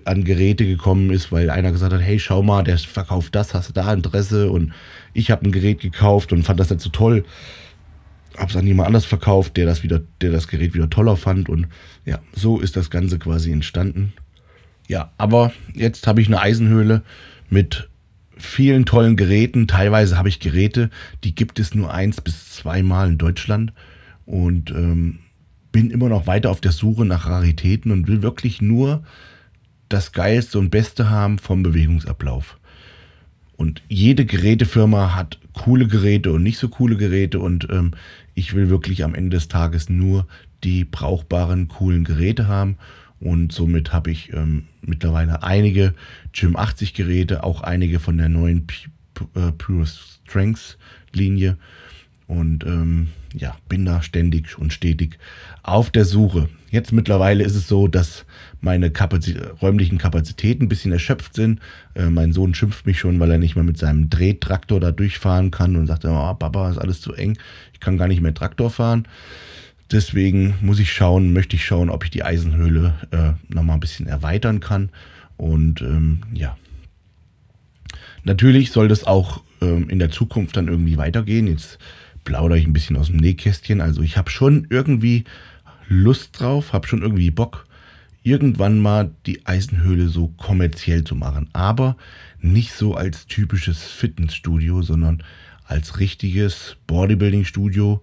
an 0.05 0.25
Geräte 0.25 0.67
gekommen 0.67 1.11
ist, 1.11 1.33
weil 1.33 1.51
einer 1.51 1.73
gesagt 1.73 1.93
hat, 1.93 2.01
hey, 2.01 2.19
schau 2.19 2.43
mal, 2.43 2.63
der 2.63 2.79
verkauft 2.79 3.35
das, 3.35 3.55
hast 3.55 3.69
du 3.69 3.73
da 3.73 3.93
Interesse? 3.93 4.51
Und 4.51 4.73
ich 5.13 5.31
habe 5.31 5.47
ein 5.47 5.53
Gerät 5.53 5.81
gekauft 5.81 6.33
und 6.33 6.43
fand 6.43 6.61
das 6.61 6.71
nicht 6.71 6.81
so 6.81 6.91
toll. 6.91 7.25
Habe 8.37 8.51
es 8.51 8.57
an 8.57 8.67
jemand 8.67 8.87
anders 8.87 9.05
verkauft, 9.05 9.57
der 9.57 9.67
das 9.67 9.83
wieder, 9.83 10.01
der 10.21 10.31
das 10.31 10.49
Gerät 10.49 10.75
wieder 10.75 10.91
toller 10.91 11.17
fand. 11.17 11.49
Und 11.49 11.67
ja, 12.05 12.21
so 12.33 12.59
ist 12.61 12.77
das 12.77 12.91
Ganze 12.91 13.19
quasi 13.19 13.51
entstanden. 13.53 14.13
Ja, 14.87 15.13
aber 15.19 15.53
jetzt 15.75 16.07
habe 16.07 16.21
ich 16.21 16.29
eine 16.29 16.41
Eisenhöhle 16.41 17.03
mit 17.51 17.89
vielen 18.37 18.85
tollen 18.85 19.17
Geräten. 19.17 19.67
Teilweise 19.67 20.17
habe 20.17 20.29
ich 20.29 20.41
Geräte, 20.41 20.91
die 21.25 21.35
gibt 21.35 21.59
es 21.59 21.75
nur 21.75 21.93
eins 21.93 22.21
bis 22.21 22.55
zweimal 22.55 23.09
in 23.09 23.19
Deutschland. 23.19 23.73
Und 24.25 24.71
ähm, 24.71 25.21
bin 25.73 25.91
immer 25.91 26.09
noch 26.09 26.27
weiter 26.27 26.51
auf 26.51 26.61
der 26.61 26.73
Suche 26.73 27.05
nach 27.05 27.29
Raritäten 27.29 27.93
und 27.93 28.09
will 28.09 28.23
wirklich 28.23 28.61
nur 28.61 29.03
das 29.89 30.13
Geilste 30.13 30.59
und 30.59 30.71
Beste 30.71 31.11
haben 31.11 31.39
vom 31.39 31.63
Bewegungsablauf. 31.63 32.59
Und 33.57 33.83
jede 33.89 34.25
Gerätefirma 34.25 35.17
hat 35.17 35.39
coole 35.53 35.89
Geräte 35.89 36.33
und 36.33 36.45
nicht 36.45 36.59
so 36.59 36.69
coole 36.69 36.97
Geräte. 36.97 37.41
Und 37.41 37.69
ähm, 37.71 37.93
ich 38.35 38.55
will 38.55 38.71
wirklich 38.71 39.03
am 39.03 39.15
Ende 39.15 39.37
des 39.37 39.49
Tages 39.49 39.89
nur 39.89 40.29
die 40.63 40.85
brauchbaren, 40.85 41.69
coolen 41.69 42.05
Geräte 42.05 42.47
haben. 42.47 42.77
Und 43.21 43.53
somit 43.53 43.93
habe 43.93 44.13
ich 44.13 44.33
ähm, 44.33 44.67
mittlerweile 44.81 45.43
einige 45.43 45.95
Gym 46.33 46.55
80 46.55 46.95
Geräte, 46.95 47.43
auch 47.43 47.63
einige 47.63 47.99
von 47.99 48.17
der 48.17 48.29
neuen 48.29 48.67
P 48.67 48.75
äh, 49.35 49.51
Pure 49.53 49.87
Strengths 49.87 50.79
Linie. 51.13 51.57
Und 52.29 52.65
ähm, 52.65 53.09
ja, 53.35 53.57
bin 53.69 53.85
da 53.85 54.03
ständig 54.03 54.57
und 54.59 54.73
stetig 54.73 55.19
auf 55.65 55.91
der 55.91 56.05
Suche. 56.05 56.49
Jetzt 56.71 56.93
mittlerweile 56.93 57.45
ist 57.45 57.55
es 57.55 57.67
so, 57.67 57.89
dass 57.89 58.27
meine 58.61 58.91
Kapazitä 58.91 59.55
räumlichen 59.63 59.97
Kapazitäten 59.97 60.65
ein 60.65 60.69
bisschen 60.69 60.93
erschöpft 60.93 61.35
sind. 61.35 61.61
Äh, 61.95 62.11
mein 62.11 62.33
Sohn 62.33 62.55
schimpft 62.55 62.87
mich 62.87 62.99
schon, 62.99 63.19
weil 63.21 63.31
er 63.31 63.39
nicht 63.39 63.55
mehr 63.55 63.65
mit 63.65 63.79
seinem 63.79 64.11
Drehtraktor 64.11 64.79
da 64.79 64.93
durchfahren 64.93 65.51
kann 65.51 65.77
und 65.77 65.87
sagt, 65.87 66.05
oh, 66.05 66.35
Papa, 66.35 66.71
ist 66.71 66.79
alles 66.79 67.01
zu 67.01 67.15
eng, 67.15 67.39
ich 67.73 67.81
kann 67.81 67.97
gar 67.97 68.09
nicht 68.09 68.21
mehr 68.21 68.35
Traktor 68.35 68.71
fahren. 68.71 69.09
Deswegen 69.91 70.55
muss 70.61 70.79
ich 70.79 70.93
schauen, 70.93 71.33
möchte 71.33 71.57
ich 71.57 71.65
schauen, 71.65 71.89
ob 71.89 72.05
ich 72.05 72.11
die 72.11 72.23
Eisenhöhle 72.23 72.95
äh, 73.11 73.55
nochmal 73.55 73.79
ein 73.79 73.81
bisschen 73.81 74.07
erweitern 74.07 74.61
kann. 74.61 74.91
Und 75.39 75.81
ähm, 75.81 76.21
ja, 76.35 76.59
natürlich 78.25 78.71
soll 78.71 78.89
das 78.89 79.05
auch 79.05 79.43
ähm, 79.63 79.89
in 79.89 79.99
der 79.99 80.11
Zukunft 80.11 80.59
dann 80.59 80.69
irgendwie 80.69 80.99
weitergehen. 80.99 81.47
Jetzt 81.47 81.79
plaudere 82.25 82.59
ich 82.59 82.67
ein 82.67 82.75
bisschen 82.75 82.99
aus 82.99 83.07
dem 83.07 83.17
Nähkästchen. 83.17 83.81
Also 83.81 84.03
ich 84.03 84.19
habe 84.19 84.29
schon 84.29 84.67
irgendwie 84.69 85.25
Lust 85.89 86.39
drauf, 86.39 86.73
habe 86.73 86.87
schon 86.87 87.03
irgendwie 87.03 87.31
Bock, 87.31 87.67
irgendwann 88.23 88.79
mal 88.79 89.11
die 89.27 89.47
Eisenhöhle 89.47 90.09
so 90.09 90.29
kommerziell 90.37 91.05
zu 91.05 91.15
machen. 91.15 91.49
Aber 91.53 91.97
nicht 92.41 92.73
so 92.73 92.95
als 92.95 93.27
typisches 93.27 93.83
Fitnessstudio, 93.83 94.83
sondern 94.83 95.23
als 95.65 95.99
richtiges 95.99 96.77
Bodybuilding-Studio 96.87 98.03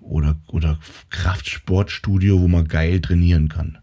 oder, 0.00 0.36
oder 0.48 0.78
Kraftsportstudio, 1.10 2.40
wo 2.40 2.48
man 2.48 2.68
geil 2.68 3.00
trainieren 3.00 3.48
kann. 3.48 3.78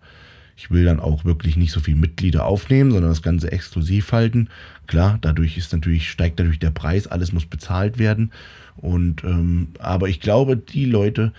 Ich 0.56 0.72
will 0.72 0.86
dann 0.86 1.00
auch 1.00 1.26
wirklich 1.26 1.58
nicht 1.58 1.72
so 1.72 1.80
viele 1.80 1.98
Mitglieder 1.98 2.46
aufnehmen, 2.46 2.92
sondern 2.92 3.12
das 3.12 3.24
Ganze 3.24 3.52
exklusiv 3.52 4.12
halten. 4.12 4.50
Klar, 4.88 5.18
dadurch 5.20 5.58
ist 5.58 5.74
natürlich, 5.74 6.10
steigt 6.10 6.40
dadurch 6.40 6.60
der 6.60 6.70
Preis, 6.72 7.08
alles 7.08 7.34
muss 7.34 7.46
bezahlt 7.46 7.98
werden. 7.98 8.32
Und 8.78 9.24
ähm, 9.24 9.70
aber 9.80 10.10
ich 10.10 10.20
glaube, 10.20 10.56
die 10.56 10.86
Leute, 10.86 11.34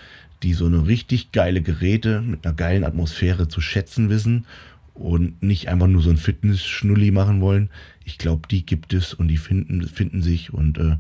die 0.44 0.52
so 0.52 0.66
eine 0.66 0.86
richtig 0.86 1.32
geile 1.32 1.62
Geräte 1.62 2.20
mit 2.20 2.46
einer 2.46 2.54
geilen 2.54 2.84
Atmosphäre 2.84 3.48
zu 3.48 3.60
schätzen 3.60 4.10
wissen 4.10 4.46
und 4.92 5.42
nicht 5.42 5.68
einfach 5.68 5.88
nur 5.88 6.02
so 6.02 6.10
ein 6.10 6.18
Fitness-Schnulli 6.18 7.10
machen 7.10 7.40
wollen, 7.40 7.70
ich 8.04 8.18
glaube, 8.18 8.46
die 8.48 8.64
gibt 8.64 8.92
es 8.92 9.14
und 9.14 9.28
die 9.28 9.38
finden, 9.38 9.88
finden 9.88 10.22
sich. 10.22 10.52
Und 10.52 10.78
äh, 10.78 10.96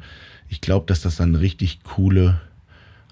ich 0.48 0.60
glaube, 0.60 0.86
dass 0.86 1.02
das 1.02 1.16
dann 1.16 1.30
eine 1.30 1.40
richtig 1.40 1.82
coole 1.84 2.40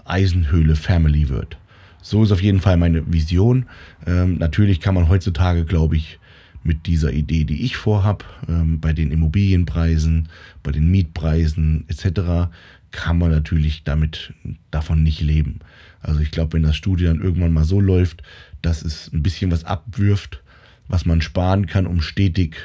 Eisenhöhle 0.04 0.74
Family 0.74 1.28
wird. 1.28 1.58
So 2.00 2.24
ist 2.24 2.32
auf 2.32 2.42
jeden 2.42 2.60
Fall 2.60 2.78
meine 2.78 3.12
Vision. 3.12 3.66
Ähm, 4.06 4.38
natürlich 4.38 4.80
kann 4.80 4.94
man 4.94 5.08
heutzutage, 5.08 5.64
glaube 5.64 5.96
ich, 5.96 6.18
mit 6.64 6.86
dieser 6.86 7.12
Idee, 7.12 7.44
die 7.44 7.64
ich 7.64 7.76
vorhab, 7.76 8.24
ähm, 8.48 8.80
bei 8.80 8.92
den 8.92 9.10
Immobilienpreisen, 9.10 10.28
bei 10.62 10.72
den 10.72 10.90
Mietpreisen 10.90 11.84
etc., 11.88 12.50
kann 12.92 13.18
man 13.18 13.30
natürlich 13.30 13.84
damit 13.84 14.32
davon 14.70 15.02
nicht 15.02 15.20
leben. 15.20 15.60
Also 16.00 16.20
ich 16.20 16.30
glaube, 16.30 16.54
wenn 16.54 16.62
das 16.62 16.76
Studio 16.76 17.08
dann 17.08 17.22
irgendwann 17.22 17.52
mal 17.52 17.64
so 17.64 17.80
läuft, 17.80 18.22
dass 18.60 18.82
es 18.82 19.12
ein 19.12 19.22
bisschen 19.22 19.50
was 19.50 19.64
abwirft, 19.64 20.42
was 20.88 21.06
man 21.06 21.20
sparen 21.20 21.66
kann, 21.66 21.86
um 21.86 22.00
stetig 22.00 22.56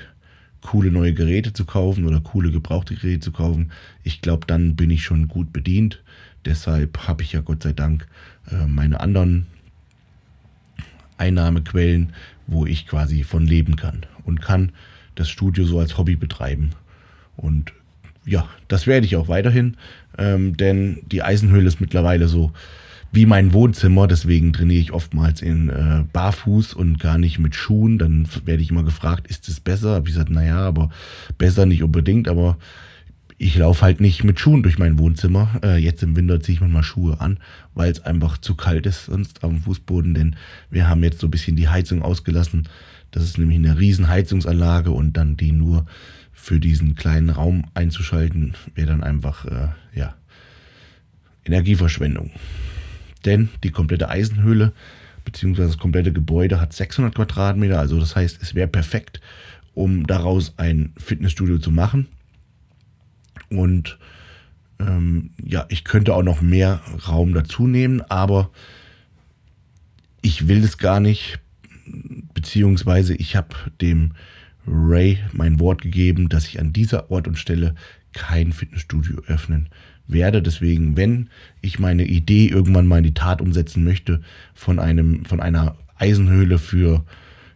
coole 0.61 0.91
neue 0.91 1.13
Geräte 1.13 1.53
zu 1.53 1.65
kaufen 1.65 2.05
oder 2.05 2.19
coole 2.19 2.51
gebrauchte 2.51 2.95
Geräte 2.95 3.21
zu 3.21 3.31
kaufen, 3.31 3.71
ich 4.03 4.21
glaube, 4.21 4.45
dann 4.47 4.75
bin 4.75 4.89
ich 4.89 5.03
schon 5.03 5.27
gut 5.27 5.53
bedient. 5.53 6.03
Deshalb 6.45 7.07
habe 7.07 7.23
ich 7.23 7.33
ja 7.33 7.41
Gott 7.41 7.63
sei 7.63 7.73
Dank 7.73 8.07
äh, 8.51 8.65
meine 8.65 8.99
anderen 8.99 9.47
Einnahmequellen, 11.17 12.13
wo 12.47 12.65
ich 12.65 12.87
quasi 12.87 13.23
von 13.23 13.45
leben 13.45 13.75
kann 13.75 14.05
und 14.23 14.41
kann 14.41 14.71
das 15.15 15.29
Studio 15.29 15.65
so 15.65 15.79
als 15.79 15.97
Hobby 15.97 16.15
betreiben. 16.15 16.71
Und 17.35 17.73
ja, 18.25 18.47
das 18.67 18.87
werde 18.87 19.05
ich 19.05 19.15
auch 19.15 19.27
weiterhin, 19.27 19.77
ähm, 20.17 20.57
denn 20.57 20.99
die 21.05 21.23
Eisenhöhle 21.23 21.67
ist 21.67 21.81
mittlerweile 21.81 22.27
so 22.27 22.51
wie 23.11 23.25
mein 23.25 23.53
Wohnzimmer. 23.53 24.07
Deswegen 24.07 24.53
trainiere 24.53 24.81
ich 24.81 24.91
oftmals 24.91 25.41
in 25.41 25.69
äh, 25.69 26.03
Barfuß 26.11 26.73
und 26.73 26.99
gar 26.99 27.17
nicht 27.17 27.39
mit 27.39 27.55
Schuhen. 27.55 27.97
Dann 27.97 28.27
werde 28.45 28.61
ich 28.61 28.71
immer 28.71 28.83
gefragt, 28.83 29.27
ist 29.27 29.47
es 29.47 29.59
besser? 29.59 29.95
Habe 29.95 30.07
ich 30.07 30.13
gesagt, 30.13 30.29
naja, 30.29 30.59
aber 30.59 30.89
besser 31.37 31.65
nicht 31.65 31.83
unbedingt. 31.83 32.27
Aber 32.27 32.57
ich 33.37 33.55
laufe 33.57 33.83
halt 33.83 34.01
nicht 34.01 34.23
mit 34.23 34.39
Schuhen 34.39 34.63
durch 34.63 34.77
mein 34.77 34.99
Wohnzimmer. 34.99 35.59
Äh, 35.63 35.77
jetzt 35.77 36.03
im 36.03 36.15
Winter 36.15 36.41
ziehe 36.41 36.55
ich 36.55 36.61
manchmal 36.61 36.83
Schuhe 36.83 37.21
an, 37.21 37.39
weil 37.75 37.91
es 37.91 38.03
einfach 38.03 38.37
zu 38.37 38.55
kalt 38.55 38.85
ist 38.85 39.05
sonst 39.05 39.43
dem 39.43 39.59
Fußboden. 39.61 40.13
Denn 40.13 40.35
wir 40.69 40.89
haben 40.89 41.03
jetzt 41.03 41.19
so 41.19 41.27
ein 41.27 41.31
bisschen 41.31 41.55
die 41.55 41.69
Heizung 41.69 42.01
ausgelassen. 42.01 42.67
Das 43.11 43.23
ist 43.23 43.37
nämlich 43.37 43.57
eine 43.57 43.79
riesen 43.79 44.09
Heizungsanlage 44.09 44.91
und 44.91 45.15
dann 45.15 45.37
die 45.37 45.53
nur 45.53 45.85
für 46.39 46.59
diesen 46.59 46.95
kleinen 46.95 47.31
Raum 47.31 47.65
einzuschalten, 47.73 48.53
wäre 48.75 48.87
dann 48.87 49.03
einfach, 49.03 49.45
äh, 49.45 49.69
ja, 49.93 50.15
Energieverschwendung. 51.43 52.31
Denn 53.25 53.49
die 53.63 53.71
komplette 53.71 54.07
Eisenhöhle 54.07 54.71
bzw. 55.25 55.63
das 55.63 55.77
komplette 55.79 56.13
Gebäude 56.13 56.61
hat 56.61 56.73
600 56.73 57.15
Quadratmeter. 57.15 57.79
Also 57.79 57.99
das 57.99 58.15
heißt, 58.15 58.41
es 58.41 58.53
wäre 58.53 58.67
perfekt, 58.67 59.19
um 59.73 60.05
daraus 60.05 60.53
ein 60.57 60.93
Fitnessstudio 60.97 61.57
zu 61.57 61.71
machen. 61.71 62.07
Und 63.49 63.97
ähm, 64.79 65.31
ja, 65.43 65.65
ich 65.69 65.83
könnte 65.83 66.13
auch 66.13 66.23
noch 66.23 66.41
mehr 66.41 66.81
Raum 67.07 67.33
dazu 67.33 67.67
nehmen, 67.67 68.01
aber 68.01 68.51
ich 70.21 70.47
will 70.47 70.63
es 70.63 70.77
gar 70.77 70.99
nicht, 70.99 71.39
beziehungsweise 72.33 73.15
ich 73.15 73.35
habe 73.35 73.55
dem 73.81 74.11
Ray 74.67 75.19
mein 75.31 75.59
Wort 75.59 75.81
gegeben, 75.81 76.29
dass 76.29 76.47
ich 76.47 76.59
an 76.59 76.73
dieser 76.73 77.09
Ort 77.09 77.27
und 77.27 77.37
Stelle 77.37 77.75
kein 78.13 78.51
Fitnessstudio 78.51 79.21
öffnen 79.27 79.69
werde. 80.07 80.41
Deswegen, 80.41 80.97
wenn 80.97 81.29
ich 81.61 81.79
meine 81.79 82.05
Idee 82.05 82.47
irgendwann 82.47 82.87
mal 82.87 82.97
in 82.97 83.03
die 83.03 83.13
Tat 83.13 83.41
umsetzen 83.41 83.83
möchte 83.83 84.21
von 84.53 84.79
einem, 84.79 85.25
von 85.25 85.39
einer 85.39 85.75
Eisenhöhle 85.97 86.59
für, 86.59 87.05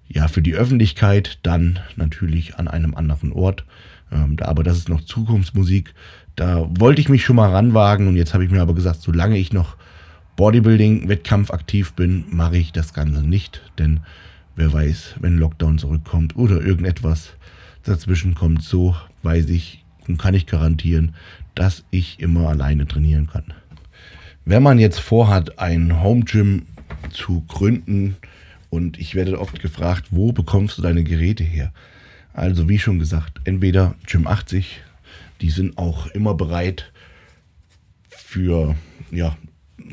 ja, 0.08 0.28
für 0.28 0.42
die 0.42 0.56
Öffentlichkeit, 0.56 1.40
dann 1.44 1.80
natürlich 1.96 2.56
an 2.56 2.68
einem 2.68 2.96
anderen 2.96 3.32
Ort. 3.32 3.66
Ähm, 4.12 4.38
aber 4.42 4.64
das 4.64 4.78
ist 4.78 4.90
noch 4.90 5.02
Zukunftsmusik. 5.02 5.94
Da 6.36 6.68
wollte 6.78 7.02
ich 7.02 7.10
mich 7.10 7.26
schon 7.26 7.36
mal 7.36 7.52
ranwagen 7.52 8.08
und 8.08 8.16
jetzt 8.16 8.34
habe 8.34 8.46
ich 8.46 8.52
mir 8.52 8.62
aber 8.62 8.76
gesagt, 8.76 9.02
solange 9.02 9.38
ich 9.38 9.54
noch 9.54 9.76
Bodybuilding-Wettkampf 10.38 11.52
aktiv 11.52 11.94
bin, 11.94 12.26
mache 12.32 12.58
ich 12.58 12.72
das 12.72 12.94
Ganze 12.94 13.22
nicht, 13.22 13.62
denn 13.78 14.00
wer 14.56 14.72
weiß, 14.72 15.16
wenn 15.20 15.38
Lockdown 15.38 15.78
zurückkommt 15.78 16.36
oder 16.36 16.62
irgendetwas 16.62 17.32
dazwischen 17.84 18.36
kommt, 18.36 18.64
so 18.64 18.96
weiß 19.24 19.50
ich 19.50 19.84
und 20.08 20.18
kann 20.18 20.34
ich 20.34 20.46
garantieren, 20.46 21.16
dass 21.56 21.84
ich 21.92 22.20
immer 22.20 22.50
alleine 22.50 22.88
trainieren 22.88 23.28
kann. 23.28 23.54
Wenn 24.46 24.64
man 24.64 24.80
jetzt 24.80 25.00
vorhat, 25.00 25.60
ein 25.60 26.02
Home 26.02 26.24
Gym 26.24 26.64
zu 27.12 27.42
gründen 27.48 28.16
und 28.70 29.00
ich 29.00 29.16
werde 29.16 29.40
oft 29.40 29.62
gefragt, 29.62 30.08
wo 30.12 30.32
bekommst 30.32 30.78
du 30.78 30.82
deine 30.82 31.04
Geräte 31.04 31.44
her? 31.44 31.72
Also 32.34 32.70
wie 32.70 32.80
schon 32.80 33.00
gesagt, 33.00 33.42
entweder 33.44 33.96
Gym 34.08 34.28
80, 34.28 34.82
die 35.42 35.50
sind 35.50 35.78
auch 35.78 36.08
immer 36.08 36.34
bereit 36.34 36.92
für 38.10 38.76
ja, 39.12 39.36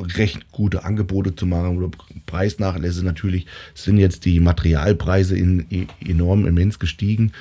recht 0.01 0.51
gute 0.53 0.85
Angebote 0.85 1.35
zu 1.35 1.47
machen 1.47 1.79
oder 1.79 1.91
Preisnachlässe 2.27 3.05
natürlich 3.05 3.47
sind 3.75 3.99
jetzt 3.99 4.25
die 4.25 4.41
Materialpreise 4.41 5.37
in, 5.37 5.89
enorm 6.01 6.47
immens 6.47 6.79
gestiegen 6.79 7.33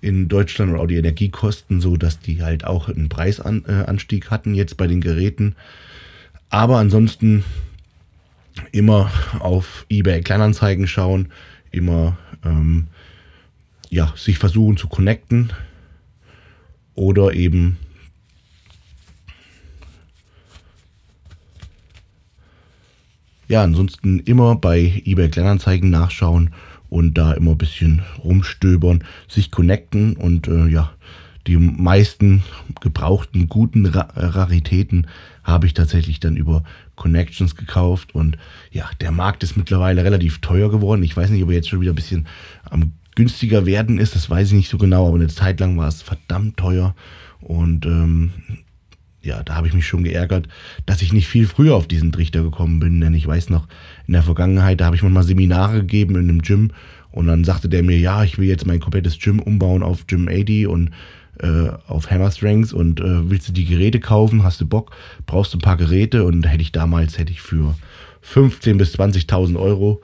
in 0.00 0.28
Deutschland 0.28 0.72
und 0.72 0.78
auch 0.78 0.86
die 0.86 0.96
Energiekosten, 0.96 1.80
so 1.80 1.96
dass 1.96 2.20
die 2.20 2.42
halt 2.42 2.64
auch 2.64 2.88
einen 2.88 3.08
Preisanstieg 3.08 4.30
hatten 4.30 4.54
jetzt 4.54 4.76
bei 4.76 4.86
den 4.86 5.00
Geräten. 5.00 5.56
Aber 6.48 6.78
ansonsten 6.78 7.44
immer 8.72 9.10
auf 9.40 9.86
eBay 9.88 10.20
Kleinanzeigen 10.20 10.86
schauen, 10.86 11.32
immer 11.70 12.16
ähm, 12.44 12.86
ja, 13.90 14.12
sich 14.16 14.38
versuchen 14.38 14.76
zu 14.76 14.88
connecten 14.88 15.52
oder 16.94 17.32
eben 17.34 17.76
ja, 23.48 23.62
ansonsten 23.62 24.20
immer 24.20 24.56
bei 24.56 25.02
eBay 25.04 25.28
Kleinanzeigen 25.28 25.90
nachschauen 25.90 26.50
und 26.88 27.14
da 27.14 27.32
immer 27.32 27.52
ein 27.52 27.58
bisschen 27.58 28.02
rumstöbern, 28.22 29.04
sich 29.28 29.50
connecten 29.50 30.16
und 30.16 30.48
äh, 30.48 30.66
ja, 30.66 30.92
die 31.46 31.56
meisten 31.56 32.42
gebrauchten 32.80 33.48
guten 33.48 33.86
Ra 33.86 34.08
Raritäten 34.16 35.06
habe 35.44 35.66
ich 35.66 35.74
tatsächlich 35.74 36.18
dann 36.18 36.36
über 36.36 36.64
Connections 36.96 37.54
gekauft 37.54 38.14
und 38.14 38.36
ja, 38.72 38.90
der 39.00 39.12
Markt 39.12 39.44
ist 39.44 39.56
mittlerweile 39.56 40.02
relativ 40.02 40.40
teuer 40.40 40.70
geworden. 40.70 41.04
Ich 41.04 41.16
weiß 41.16 41.30
nicht, 41.30 41.42
ob 41.42 41.50
er 41.50 41.56
jetzt 41.56 41.68
schon 41.68 41.80
wieder 41.80 41.92
ein 41.92 41.96
bisschen 41.96 42.26
am 42.64 42.92
günstiger 43.14 43.64
werden 43.64 43.98
ist, 43.98 44.14
das 44.14 44.28
weiß 44.28 44.48
ich 44.48 44.54
nicht 44.54 44.68
so 44.68 44.76
genau, 44.76 45.06
aber 45.06 45.16
eine 45.16 45.28
Zeit 45.28 45.60
lang 45.60 45.78
war 45.78 45.88
es 45.88 46.02
verdammt 46.02 46.56
teuer 46.56 46.94
und 47.40 47.86
ähm, 47.86 48.30
ja, 49.26 49.42
da 49.42 49.54
habe 49.54 49.66
ich 49.66 49.74
mich 49.74 49.86
schon 49.86 50.04
geärgert, 50.04 50.48
dass 50.86 51.02
ich 51.02 51.12
nicht 51.12 51.28
viel 51.28 51.46
früher 51.46 51.74
auf 51.74 51.86
diesen 51.86 52.12
Trichter 52.12 52.42
gekommen 52.42 52.80
bin. 52.80 53.00
Denn 53.00 53.14
ich 53.14 53.26
weiß 53.26 53.50
noch, 53.50 53.68
in 54.06 54.12
der 54.12 54.22
Vergangenheit, 54.22 54.80
da 54.80 54.86
habe 54.86 54.96
ich 54.96 55.02
mal 55.02 55.22
Seminare 55.22 55.80
gegeben 55.80 56.14
in 56.14 56.30
einem 56.30 56.42
Gym 56.42 56.70
und 57.10 57.26
dann 57.26 57.44
sagte 57.44 57.68
der 57.68 57.82
mir, 57.82 57.98
ja, 57.98 58.24
ich 58.24 58.38
will 58.38 58.46
jetzt 58.46 58.66
mein 58.66 58.80
komplettes 58.80 59.18
Gym 59.18 59.40
umbauen 59.40 59.82
auf 59.82 60.06
Gym 60.06 60.28
80 60.28 60.66
und 60.66 60.90
äh, 61.40 61.70
auf 61.86 62.10
Hammer 62.10 62.30
Strengths 62.30 62.72
und 62.72 63.00
äh, 63.00 63.30
willst 63.30 63.48
du 63.48 63.52
die 63.52 63.64
Geräte 63.64 64.00
kaufen? 64.00 64.42
Hast 64.42 64.60
du 64.60 64.66
Bock? 64.66 64.94
Brauchst 65.26 65.52
du 65.52 65.58
ein 65.58 65.62
paar 65.62 65.76
Geräte? 65.76 66.24
Und 66.24 66.46
hätte 66.48 66.62
ich 66.62 66.72
damals, 66.72 67.18
hätte 67.18 67.32
ich 67.32 67.40
für 67.40 67.74
15.000 68.32 68.76
bis 68.76 68.94
20.000 68.94 69.58
Euro, 69.58 70.02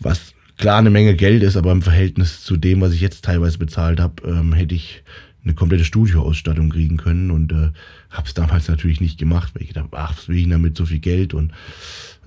was 0.00 0.34
klar 0.56 0.78
eine 0.78 0.90
Menge 0.90 1.14
Geld 1.14 1.42
ist, 1.42 1.56
aber 1.56 1.72
im 1.72 1.82
Verhältnis 1.82 2.42
zu 2.42 2.56
dem, 2.56 2.80
was 2.80 2.92
ich 2.92 3.00
jetzt 3.00 3.24
teilweise 3.24 3.58
bezahlt 3.58 4.00
habe, 4.00 4.22
ähm, 4.26 4.52
hätte 4.52 4.74
ich 4.74 5.02
eine 5.44 5.54
komplette 5.54 5.84
Studioausstattung 5.84 6.70
kriegen 6.70 6.96
können 6.96 7.30
und 7.30 7.52
äh, 7.52 7.70
habe 8.10 8.26
es 8.26 8.34
damals 8.34 8.68
natürlich 8.68 9.00
nicht 9.00 9.18
gemacht, 9.18 9.54
weil 9.54 9.62
ich 9.62 9.72
dachte, 9.72 9.88
ach, 9.92 10.16
was 10.16 10.28
will 10.28 10.36
ich 10.36 10.48
damit 10.48 10.76
so 10.76 10.86
viel 10.86 10.98
Geld 10.98 11.34
und 11.34 11.52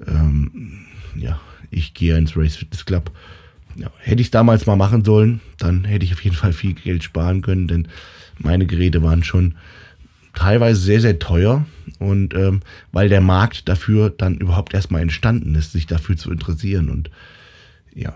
ähm, 0.07 0.85
ja, 1.15 1.39
ich 1.69 1.93
gehe 1.93 2.17
ins 2.17 2.35
Race 2.35 2.55
Fitness 2.55 2.85
Club. 2.85 3.11
Ja, 3.75 3.91
hätte 3.99 4.21
ich 4.21 4.31
damals 4.31 4.65
mal 4.65 4.75
machen 4.75 5.03
sollen, 5.03 5.41
dann 5.57 5.83
hätte 5.83 6.05
ich 6.05 6.13
auf 6.13 6.23
jeden 6.23 6.35
Fall 6.35 6.53
viel 6.53 6.73
Geld 6.73 7.03
sparen 7.03 7.41
können, 7.41 7.67
denn 7.67 7.87
meine 8.37 8.65
Geräte 8.65 9.01
waren 9.01 9.23
schon 9.23 9.55
teilweise 10.33 10.81
sehr, 10.81 11.01
sehr 11.01 11.19
teuer 11.19 11.65
und 11.99 12.33
ähm, 12.33 12.61
weil 12.91 13.09
der 13.09 13.21
Markt 13.21 13.69
dafür 13.69 14.09
dann 14.09 14.37
überhaupt 14.37 14.73
erstmal 14.73 15.01
entstanden 15.01 15.55
ist, 15.55 15.71
sich 15.71 15.87
dafür 15.87 16.17
zu 16.17 16.31
interessieren 16.31 16.89
und 16.89 17.09
ja. 17.93 18.15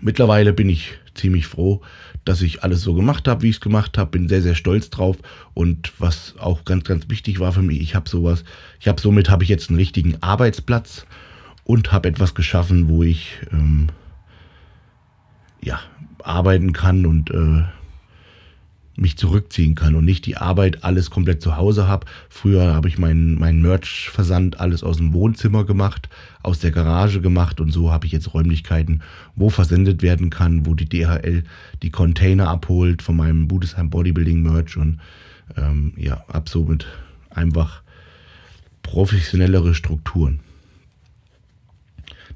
Mittlerweile 0.00 0.52
bin 0.52 0.68
ich 0.68 0.92
ziemlich 1.14 1.46
froh, 1.46 1.82
dass 2.28 2.42
ich 2.42 2.62
alles 2.62 2.82
so 2.82 2.92
gemacht 2.92 3.26
habe, 3.26 3.40
wie 3.40 3.48
ich 3.48 3.56
es 3.56 3.60
gemacht 3.62 3.96
habe. 3.96 4.10
Bin 4.10 4.28
sehr, 4.28 4.42
sehr 4.42 4.54
stolz 4.54 4.90
drauf. 4.90 5.16
Und 5.54 5.92
was 5.98 6.34
auch 6.38 6.66
ganz, 6.66 6.84
ganz 6.84 7.08
wichtig 7.08 7.40
war 7.40 7.52
für 7.52 7.62
mich, 7.62 7.80
ich 7.80 7.94
habe 7.94 8.06
sowas, 8.06 8.44
ich 8.80 8.86
habe 8.86 9.00
somit 9.00 9.30
habe 9.30 9.44
ich 9.44 9.48
jetzt 9.48 9.70
einen 9.70 9.78
richtigen 9.78 10.22
Arbeitsplatz 10.22 11.06
und 11.64 11.90
habe 11.90 12.06
etwas 12.06 12.34
geschaffen, 12.34 12.90
wo 12.90 13.02
ich 13.02 13.38
ähm, 13.50 13.86
ja 15.62 15.80
arbeiten 16.22 16.74
kann 16.74 17.06
und 17.06 17.30
äh, 17.30 17.64
mich 18.98 19.16
zurückziehen 19.16 19.74
kann 19.74 19.94
und 19.94 20.04
nicht 20.04 20.26
die 20.26 20.36
Arbeit 20.36 20.84
alles 20.84 21.10
komplett 21.10 21.40
zu 21.40 21.56
Hause 21.56 21.86
habe. 21.86 22.06
Früher 22.28 22.74
habe 22.74 22.88
ich 22.88 22.98
meinen 22.98 23.38
mein 23.38 23.62
Merch-Versand 23.62 24.60
alles 24.60 24.82
aus 24.82 24.96
dem 24.96 25.12
Wohnzimmer 25.12 25.64
gemacht, 25.64 26.08
aus 26.42 26.58
der 26.58 26.72
Garage 26.72 27.20
gemacht 27.20 27.60
und 27.60 27.70
so 27.70 27.92
habe 27.92 28.06
ich 28.06 28.12
jetzt 28.12 28.34
Räumlichkeiten, 28.34 29.02
wo 29.36 29.50
versendet 29.50 30.02
werden 30.02 30.30
kann, 30.30 30.66
wo 30.66 30.74
die 30.74 30.88
DHL 30.88 31.44
die 31.82 31.90
Container 31.90 32.48
abholt 32.48 33.02
von 33.02 33.16
meinem 33.16 33.48
Budesheim 33.48 33.90
Bodybuilding 33.90 34.42
Merch 34.42 34.76
und 34.76 35.00
ähm, 35.56 35.92
ja, 35.96 36.24
ab 36.28 36.48
somit 36.48 36.86
einfach 37.30 37.82
professionellere 38.82 39.74
Strukturen. 39.74 40.40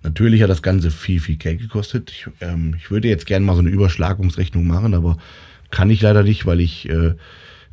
Natürlich 0.02 0.42
hat 0.42 0.50
das 0.50 0.62
Ganze 0.62 0.90
viel, 0.90 1.20
viel 1.20 1.36
Geld 1.36 1.60
gekostet. 1.60 2.10
Ich, 2.10 2.26
ähm, 2.40 2.74
ich 2.76 2.90
würde 2.90 3.08
jetzt 3.08 3.26
gerne 3.26 3.46
mal 3.46 3.54
so 3.54 3.60
eine 3.60 3.70
Überschlagungsrechnung 3.70 4.66
machen, 4.66 4.94
aber 4.94 5.16
kann 5.72 5.90
ich 5.90 6.00
leider 6.02 6.22
nicht, 6.22 6.46
weil 6.46 6.60
ich 6.60 6.88
äh, 6.88 7.14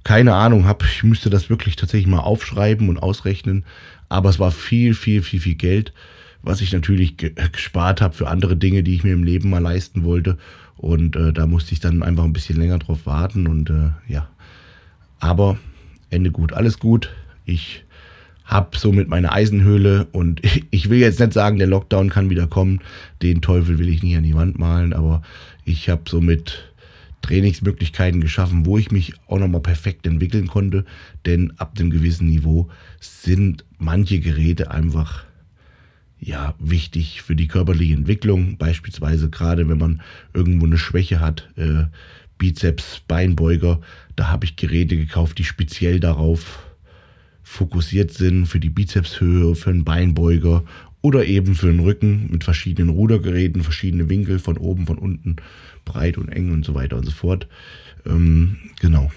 keine 0.03 0.33
Ahnung 0.33 0.65
habe. 0.65 0.85
Ich 0.85 1.03
müsste 1.03 1.29
das 1.29 1.51
wirklich 1.51 1.75
tatsächlich 1.75 2.07
mal 2.07 2.21
aufschreiben 2.21 2.89
und 2.89 2.97
ausrechnen. 2.97 3.63
Aber 4.07 4.29
es 4.29 4.39
war 4.39 4.49
viel, 4.49 4.95
viel, 4.95 5.21
viel, 5.21 5.39
viel 5.39 5.55
Geld, 5.55 5.93
was 6.41 6.61
ich 6.61 6.71
natürlich 6.71 7.17
ge 7.17 7.33
gespart 7.51 8.01
habe 8.01 8.15
für 8.15 8.27
andere 8.27 8.55
Dinge, 8.55 8.81
die 8.81 8.95
ich 8.95 9.03
mir 9.03 9.13
im 9.13 9.23
Leben 9.23 9.51
mal 9.51 9.61
leisten 9.61 10.03
wollte. 10.03 10.37
Und 10.77 11.15
äh, 11.15 11.33
da 11.33 11.45
musste 11.45 11.73
ich 11.73 11.81
dann 11.81 12.01
einfach 12.01 12.23
ein 12.23 12.33
bisschen 12.33 12.57
länger 12.57 12.79
drauf 12.79 13.05
warten. 13.05 13.45
Und 13.45 13.69
äh, 13.69 13.91
ja, 14.07 14.27
aber 15.19 15.59
Ende 16.09 16.31
gut, 16.31 16.53
alles 16.53 16.79
gut. 16.79 17.11
Ich 17.45 17.83
habe 18.45 18.77
somit 18.77 19.09
meine 19.09 19.31
Eisenhöhle 19.31 20.07
und 20.13 20.41
ich 20.71 20.89
will 20.89 20.99
jetzt 20.99 21.19
nicht 21.19 21.33
sagen, 21.33 21.59
der 21.59 21.67
Lockdown 21.67 22.09
kann 22.09 22.29
wieder 22.29 22.47
kommen. 22.47 22.79
Den 23.21 23.41
Teufel 23.41 23.77
will 23.77 23.89
ich 23.89 24.01
nie 24.01 24.15
an 24.15 24.23
die 24.23 24.35
Wand 24.35 24.57
malen, 24.57 24.93
aber 24.93 25.21
ich 25.65 25.89
habe 25.89 26.03
somit 26.07 26.68
Trainingsmöglichkeiten 27.21 28.21
geschaffen, 28.21 28.65
wo 28.65 28.77
ich 28.77 28.91
mich 28.91 29.13
auch 29.27 29.39
nochmal 29.39 29.61
perfekt 29.61 30.07
entwickeln 30.07 30.47
konnte. 30.47 30.85
Denn 31.25 31.53
ab 31.57 31.75
dem 31.75 31.89
gewissen 31.89 32.27
Niveau 32.27 32.69
sind 32.99 33.65
manche 33.77 34.19
Geräte 34.19 34.71
einfach 34.71 35.25
ja, 36.19 36.53
wichtig 36.59 37.21
für 37.21 37.35
die 37.35 37.47
körperliche 37.47 37.93
Entwicklung. 37.93 38.57
Beispielsweise 38.57 39.29
gerade, 39.29 39.69
wenn 39.69 39.77
man 39.77 40.01
irgendwo 40.33 40.65
eine 40.65 40.77
Schwäche 40.77 41.19
hat, 41.19 41.49
äh, 41.55 41.85
Bizeps, 42.37 43.01
Beinbeuger, 43.07 43.81
da 44.15 44.29
habe 44.29 44.45
ich 44.45 44.55
Geräte 44.55 44.97
gekauft, 44.97 45.37
die 45.37 45.43
speziell 45.43 45.99
darauf 45.99 46.59
fokussiert 47.43 48.11
sind, 48.11 48.45
für 48.45 48.59
die 48.59 48.69
Bizepshöhe, 48.69 49.55
für 49.55 49.71
einen 49.71 49.83
Beinbeuger 49.83 50.63
oder 51.01 51.25
eben 51.25 51.55
für 51.55 51.67
den 51.67 51.79
Rücken 51.79 52.29
mit 52.31 52.43
verschiedenen 52.43 52.89
Rudergeräten, 52.89 53.63
verschiedene 53.63 54.09
Winkel 54.09 54.39
von 54.39 54.57
oben, 54.57 54.85
von 54.85 54.97
unten, 54.97 55.37
breit 55.85 56.17
und 56.17 56.29
eng 56.29 56.51
und 56.51 56.65
so 56.65 56.75
weiter 56.75 56.97
und 56.97 57.05
so 57.05 57.11
fort. 57.11 57.47
Ähm, 58.05 58.57
genau. 58.79 59.11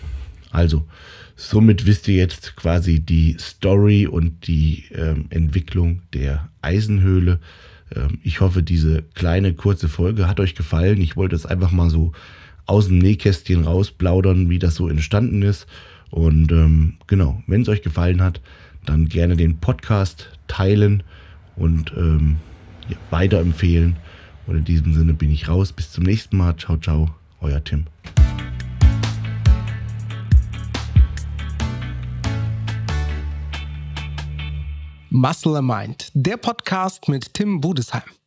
Also, 0.51 0.87
somit 1.35 1.87
wisst 1.87 2.07
ihr 2.09 2.17
jetzt 2.17 2.57
quasi 2.57 3.01
die 3.01 3.37
Story 3.41 4.07
und 4.07 4.47
die 4.47 4.85
ähm, 4.93 5.27
Entwicklung 5.31 6.03
der 6.13 6.51
Eisenhöhle. 6.61 7.41
Ähm, 7.95 8.19
ich 8.23 8.41
hoffe, 8.41 8.63
diese 8.63 9.03
kleine 9.15 9.55
kurze 9.55 9.89
Folge 9.89 10.29
hat 10.29 10.41
euch 10.41 10.55
gefallen. 10.55 11.01
Ich 11.01 11.17
wollte 11.17 11.35
es 11.35 11.47
einfach 11.47 11.73
mal 11.73 11.91
so 11.91 12.13
aus 12.67 12.87
dem 12.87 12.99
Nähkästchen 12.99 13.65
rausplaudern, 13.65 14.51
wie 14.51 14.59
das 14.59 14.77
so 14.77 14.89
entstanden 14.89 15.43
ist. 15.43 15.67
Und 16.11 16.53
ähm, 16.53 16.95
genau, 17.07 17.43
wenn 17.47 17.63
es 17.63 17.69
euch 17.69 17.83
gefallen 17.83 18.23
hat, 18.23 18.41
dann 18.85 19.09
gerne 19.09 19.37
den 19.37 19.59
Podcast 19.59 20.29
teilen 20.47 21.03
und 21.57 21.93
ähm, 21.97 22.37
ja, 22.89 22.97
weiterempfehlen. 23.11 23.97
Und 24.47 24.57
in 24.57 24.65
diesem 24.65 24.95
Sinne 24.95 25.15
bin 25.15 25.31
ich 25.31 25.49
raus. 25.49 25.73
Bis 25.73 25.93
zum 25.93 26.05
nächsten 26.05 26.37
Mal. 26.37 26.57
Ciao, 26.57 26.77
ciao. 26.77 27.11
Euer 27.41 27.63
Tim. 27.63 27.87
Muscle 35.11 35.61
Mind, 35.61 36.11
der 36.15 36.39
Podcast 36.39 37.07
mit 37.09 37.35
Tim 37.35 37.61
Budesheim. 37.61 38.22